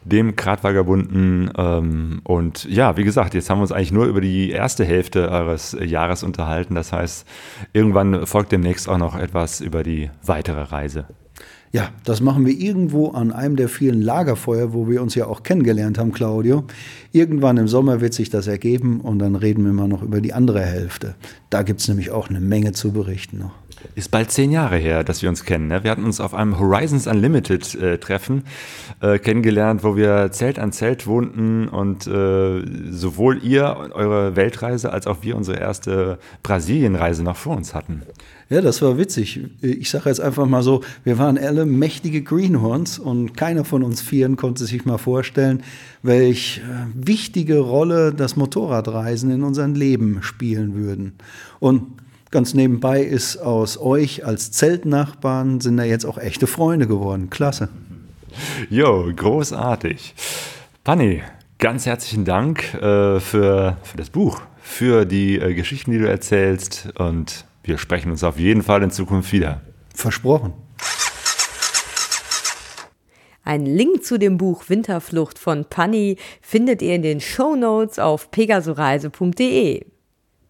[0.05, 1.51] dem Gradvagabunden.
[1.57, 5.31] Ähm, und ja, wie gesagt, jetzt haben wir uns eigentlich nur über die erste Hälfte
[5.31, 6.75] eures Jahres unterhalten.
[6.75, 7.27] Das heißt,
[7.73, 11.07] irgendwann folgt demnächst auch noch etwas über die weitere Reise.
[11.73, 15.43] Ja, das machen wir irgendwo an einem der vielen Lagerfeuer, wo wir uns ja auch
[15.43, 16.63] kennengelernt haben, Claudio.
[17.11, 20.33] Irgendwann im Sommer wird sich das ergeben und dann reden wir mal noch über die
[20.33, 21.17] andere Hälfte.
[21.51, 23.64] Da gibt es nämlich auch eine Menge zu berichten noch.
[23.95, 25.69] Ist bald zehn Jahre her, dass wir uns kennen.
[25.69, 25.85] Ne?
[25.85, 28.45] Wir hatten uns auf einem Horizons Unlimited äh, Treffen
[29.01, 35.07] äh, kennengelernt, wo wir Zelt an Zelt wohnten und äh, sowohl ihr eure Weltreise als
[35.07, 38.03] auch wir unsere erste Brasilienreise noch vor uns hatten.
[38.51, 39.41] Ja, das war witzig.
[39.63, 44.03] Ich sage jetzt einfach mal so, wir waren alle mächtige Greenhorns und keiner von uns
[44.03, 45.63] Vieren konnte sich mal vorstellen,
[46.03, 51.15] welch äh, wichtige Rolle das Motorradreisen in unserem Leben spielen würden.
[51.59, 52.04] Und
[52.35, 57.31] Ganz nebenbei ist aus euch als Zeltnachbarn sind da jetzt auch echte Freunde geworden.
[57.31, 57.69] Klasse.
[58.69, 60.17] Jo, großartig.
[60.83, 61.23] Panni,
[61.61, 66.89] ganz herzlichen Dank äh, für, für das Buch, für die äh, Geschichten, die du erzählst
[66.99, 69.61] und wir sprechen uns auf jeden Fall in Zukunft wieder.
[69.95, 70.55] Versprochen.
[73.45, 78.33] Ein Link zu dem Buch Winterflucht von Panni findet ihr in den Show Notes auf
[78.33, 79.94] pegasoreise.de.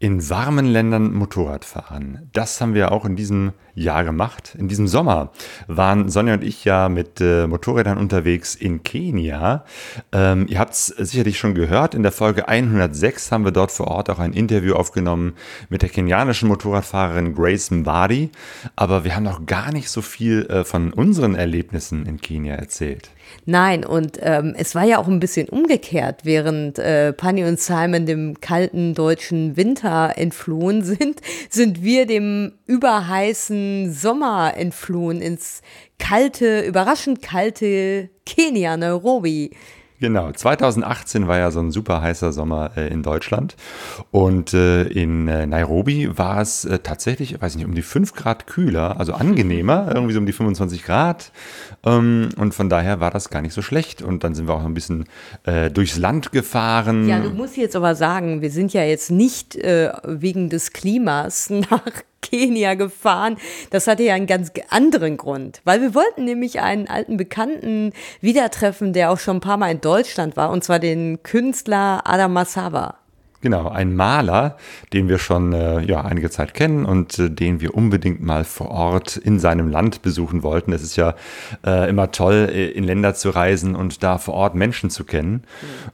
[0.01, 2.28] In warmen Ländern Motorrad fahren.
[2.32, 4.55] Das haben wir auch in diesem Jahr gemacht.
[4.59, 5.33] In diesem Sommer
[5.66, 9.64] waren Sonja und ich ja mit äh, Motorrädern unterwegs in Kenia.
[10.12, 11.95] Ähm, ihr habt es sicherlich schon gehört.
[11.95, 15.35] In der Folge 106 haben wir dort vor Ort auch ein Interview aufgenommen
[15.68, 18.31] mit der kenianischen Motorradfahrerin Grace Mbadi.
[18.77, 23.11] Aber wir haben noch gar nicht so viel äh, von unseren Erlebnissen in Kenia erzählt.
[23.47, 28.07] Nein, und ähm, es war ja auch ein bisschen umgekehrt, während äh, Pani und Simon
[28.07, 31.20] dem kalten deutschen Winter entflohen sind,
[31.51, 35.62] sind wir dem überheißen Sommer entflohen ins
[35.99, 39.51] kalte, überraschend kalte Kenia, Nairobi.
[40.01, 43.57] Genau, 2018 war ja so ein super heißer Sommer äh, in Deutschland
[44.11, 48.47] und äh, in äh, Nairobi war es äh, tatsächlich, weiß nicht, um die 5 Grad
[48.47, 51.33] kühler, also angenehmer, irgendwie so um die 25 Grad
[51.87, 54.65] ähm, und von daher war das gar nicht so schlecht und dann sind wir auch
[54.65, 55.07] ein bisschen
[55.45, 57.09] äh, durchs Land gefahren.
[57.09, 61.51] Ja, du musst jetzt aber sagen, wir sind ja jetzt nicht äh, wegen des Klimas
[61.71, 63.37] nach Kenia gefahren.
[63.70, 68.51] Das hatte ja einen ganz anderen Grund, weil wir wollten nämlich einen alten Bekannten wieder
[68.51, 72.33] treffen, der auch schon ein paar Mal in Deutschland war, und zwar den Künstler Adam
[72.33, 73.04] Masaba.
[73.45, 74.57] Genau, ein Maler,
[74.95, 78.70] den wir schon äh, ja, einige Zeit kennen und äh, den wir unbedingt mal vor
[78.70, 80.72] Ort in seinem Land besuchen wollten.
[80.72, 81.14] Es ist ja
[81.62, 85.42] äh, immer toll, äh, in Länder zu reisen und da vor Ort Menschen zu kennen.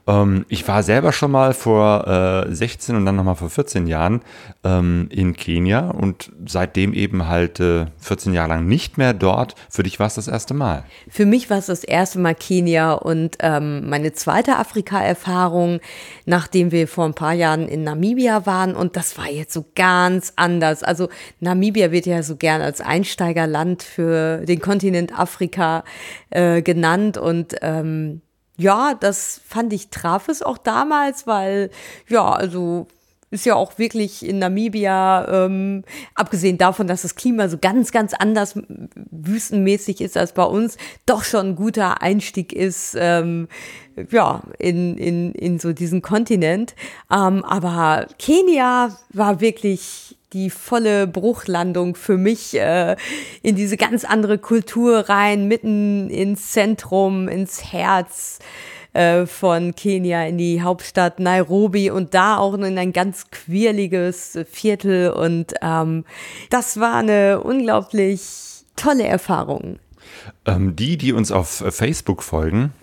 [0.07, 0.13] Mhm.
[0.13, 4.21] Ähm, ich war selber schon mal vor 16 äh, und dann nochmal vor 14 Jahren
[4.63, 9.55] ähm, in Kenia und seitdem eben halt 14 äh, Jahre lang nicht mehr dort.
[9.69, 10.85] Für dich war es das erste Mal.
[11.09, 15.81] Für mich war es das erste Mal Kenia und ähm, meine zweite Afrika-Erfahrung,
[16.25, 19.65] nachdem wir vor ein paar Jahren Jahren in Namibia waren und das war jetzt so
[19.75, 20.83] ganz anders.
[20.83, 25.83] Also Namibia wird ja so gern als Einsteigerland für den Kontinent Afrika
[26.29, 28.21] äh, genannt und ähm,
[28.57, 31.71] ja, das fand ich traf es auch damals, weil
[32.07, 32.87] ja, also
[33.31, 35.83] ist ja auch wirklich in Namibia, ähm,
[36.15, 38.59] abgesehen davon, dass das Klima so ganz, ganz anders
[39.09, 43.47] wüstenmäßig ist als bei uns, doch schon ein guter Einstieg ist, ähm,
[44.09, 46.75] ja, in, in, in so diesen Kontinent.
[47.11, 52.95] Ähm, aber Kenia war wirklich die volle Bruchlandung für mich äh,
[53.41, 58.39] in diese ganz andere Kultur rein, mitten ins Zentrum, ins Herz
[58.93, 65.11] äh, von Kenia in die Hauptstadt Nairobi und da auch in ein ganz quirliges Viertel.
[65.11, 66.05] Und ähm,
[66.49, 68.21] das war eine unglaublich
[68.75, 69.79] tolle Erfahrung.
[70.45, 72.73] Ähm, die, die uns auf Facebook folgen,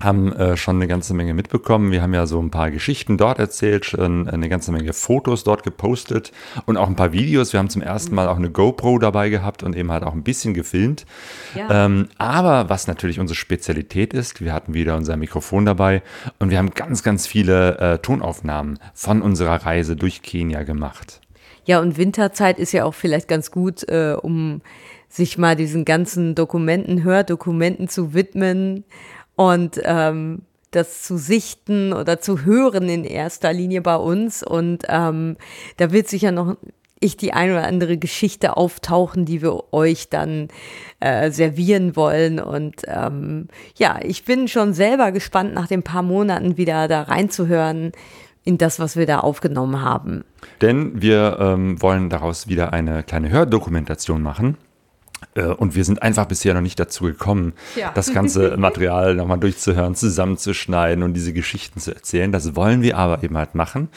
[0.00, 1.92] haben äh, schon eine ganze Menge mitbekommen.
[1.92, 5.62] Wir haben ja so ein paar Geschichten dort erzählt, schon eine ganze Menge Fotos dort
[5.62, 6.32] gepostet
[6.66, 7.52] und auch ein paar Videos.
[7.52, 10.24] Wir haben zum ersten Mal auch eine GoPro dabei gehabt und eben halt auch ein
[10.24, 11.06] bisschen gefilmt.
[11.54, 11.86] Ja.
[11.86, 16.02] Ähm, aber was natürlich unsere Spezialität ist, wir hatten wieder unser Mikrofon dabei
[16.40, 21.20] und wir haben ganz, ganz viele äh, Tonaufnahmen von unserer Reise durch Kenia gemacht.
[21.66, 24.60] Ja, und Winterzeit ist ja auch vielleicht ganz gut, äh, um
[25.08, 28.84] sich mal diesen ganzen Dokumenten, Hördokumenten zu widmen
[29.36, 34.42] und ähm, das zu sichten oder zu hören in erster Linie bei uns.
[34.42, 35.36] Und ähm,
[35.76, 36.56] da wird sicher noch
[37.00, 40.48] ich die eine oder andere Geschichte auftauchen, die wir euch dann
[41.00, 42.40] äh, servieren wollen.
[42.40, 47.92] Und ähm, ja, ich bin schon selber gespannt, nach den paar Monaten wieder da reinzuhören
[48.44, 50.24] in das, was wir da aufgenommen haben.
[50.60, 54.56] Denn wir ähm, wollen daraus wieder eine kleine Hördokumentation machen.
[55.34, 57.92] Äh, und wir sind einfach bisher noch nicht dazu gekommen, ja.
[57.94, 62.32] das ganze Material nochmal durchzuhören, zusammenzuschneiden und diese Geschichten zu erzählen.
[62.32, 63.88] Das wollen wir aber eben halt machen.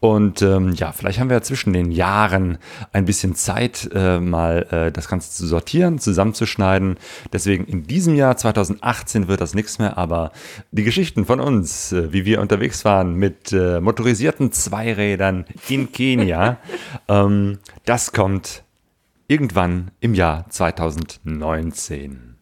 [0.00, 2.58] Und ähm, ja, vielleicht haben wir ja zwischen den Jahren
[2.92, 6.96] ein bisschen Zeit, äh, mal äh, das Ganze zu sortieren, zusammenzuschneiden.
[7.32, 10.32] Deswegen in diesem Jahr 2018 wird das nichts mehr, aber
[10.70, 16.58] die Geschichten von uns, äh, wie wir unterwegs waren mit äh, motorisierten Zweirädern in Kenia,
[17.08, 18.64] ähm, das kommt
[19.28, 22.36] irgendwann im Jahr 2019.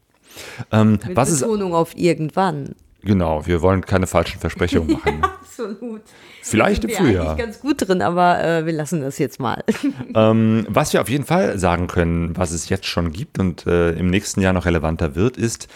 [0.73, 2.75] Ähm, Mit was Betonung ist, auf irgendwann.
[3.03, 5.23] Genau, wir wollen keine falschen Versprechungen machen.
[5.59, 6.03] absolut.
[6.43, 7.33] Vielleicht im Frühjahr.
[7.33, 9.65] Ich ganz gut drin, aber äh, wir lassen das jetzt mal.
[10.15, 13.93] ähm, was wir auf jeden Fall sagen können, was es jetzt schon gibt und äh,
[13.93, 15.69] im nächsten Jahr noch relevanter wird, ist,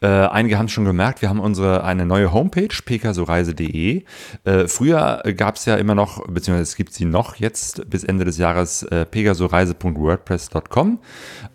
[0.00, 4.04] äh, einige haben es schon gemerkt, wir haben unsere eine neue Homepage, pksoreise.de.
[4.44, 8.24] Äh, früher gab es ja immer noch, beziehungsweise es gibt sie noch jetzt bis Ende
[8.24, 11.00] des Jahres, äh, pegasoreise.wordpress.com.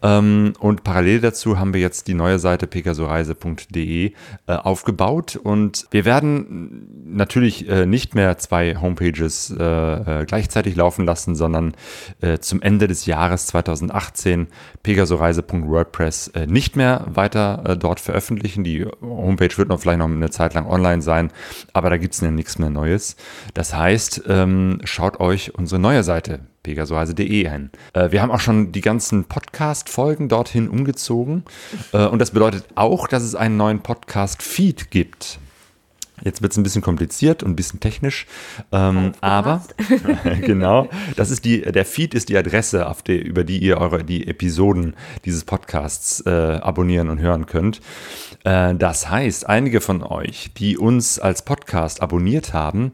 [0.04, 4.14] Ähm, und parallel dazu haben wir jetzt die neue Seite pegasoreise.de
[4.48, 11.06] äh, aufgebaut und wir werden natürlich äh, nicht mehr zwei Homepages äh, äh, gleichzeitig laufen
[11.06, 11.74] lassen, sondern
[12.22, 14.48] äh, zum Ende des Jahres 2018
[14.84, 18.64] pegasoreise.wordpress äh, nicht mehr weiter dort veröffentlichen.
[18.64, 21.32] Die Homepage wird noch vielleicht noch eine Zeit lang online sein,
[21.74, 23.16] aber da gibt es ja nichts mehr Neues.
[23.54, 27.72] Das heißt, ähm, schaut euch unsere neue Seite pegasoreise.de ein.
[27.94, 31.44] Äh, wir haben auch schon die ganzen Podcast-Folgen dorthin umgezogen.
[31.92, 35.40] Äh, und das bedeutet auch, dass es einen neuen Podcast-Feed gibt.
[36.24, 38.28] Jetzt wird es ein bisschen kompliziert und ein bisschen technisch,
[38.72, 39.64] ähm, aber
[40.42, 44.04] genau, das ist die, der Feed ist die Adresse, auf die, über die ihr eure
[44.04, 44.96] die Episoden
[45.26, 47.82] dieses Podcasts äh, abonnieren und hören könnt.
[48.44, 52.92] Äh, das heißt, einige von euch, die uns als Podcast abonniert haben,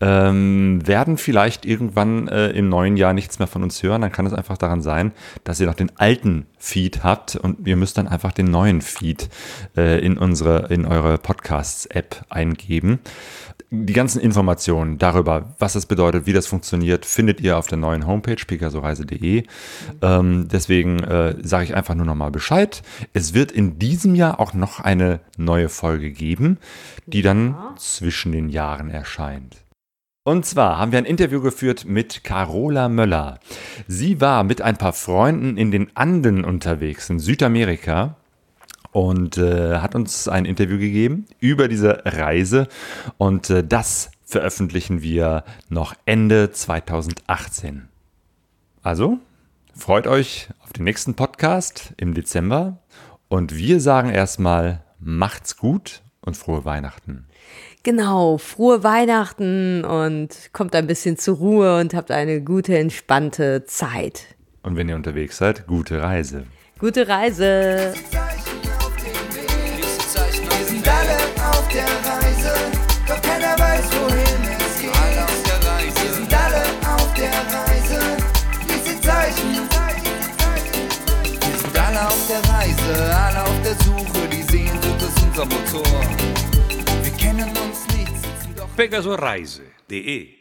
[0.00, 4.02] ähm, werden vielleicht irgendwann äh, im neuen Jahr nichts mehr von uns hören.
[4.02, 5.12] Dann kann es einfach daran sein,
[5.44, 9.28] dass ihr noch den alten Feed habt und ihr müsst dann einfach den neuen Feed
[9.76, 13.00] äh, in unsere in eure Podcasts-App eingeben.
[13.70, 18.06] Die ganzen Informationen darüber, was das bedeutet, wie das funktioniert, findet ihr auf der neuen
[18.06, 19.42] Homepage picassoreise.de.
[20.00, 22.82] Ähm, deswegen äh, sage ich einfach nur nochmal Bescheid.
[23.12, 26.56] Es wird in diesem Jahr auch noch eine neue Folge geben,
[27.06, 29.67] die dann zwischen den Jahren erscheint.
[30.28, 33.40] Und zwar haben wir ein Interview geführt mit Carola Möller.
[33.86, 38.16] Sie war mit ein paar Freunden in den Anden unterwegs, in Südamerika
[38.92, 42.68] und äh, hat uns ein Interview gegeben über diese Reise
[43.16, 47.88] und äh, das veröffentlichen wir noch Ende 2018.
[48.82, 49.16] Also,
[49.74, 52.82] freut euch auf den nächsten Podcast im Dezember
[53.28, 57.27] und wir sagen erstmal, macht's gut und frohe Weihnachten.
[57.88, 64.26] Genau, frohe Weihnachten und kommt ein bisschen zur Ruhe und habt eine gute, entspannte Zeit.
[64.62, 66.44] Und wenn ihr unterwegs seid, gute Reise.
[66.78, 67.94] Gute Reise.
[67.94, 68.26] Wir
[70.66, 71.16] sind alle
[71.48, 72.52] auf der Reise,
[73.06, 74.90] doch keiner weiß, wohin es geht.
[74.94, 76.02] Alle auf der Reise.
[76.02, 76.62] Wir sind alle
[76.94, 78.00] auf der Reise,
[78.68, 79.66] diese Zeichen.
[81.40, 86.27] Wir sind alle auf der Reise, alle auf der Suche, die Sehnsucht ist unser Motor.
[88.78, 90.37] Wir kennen uns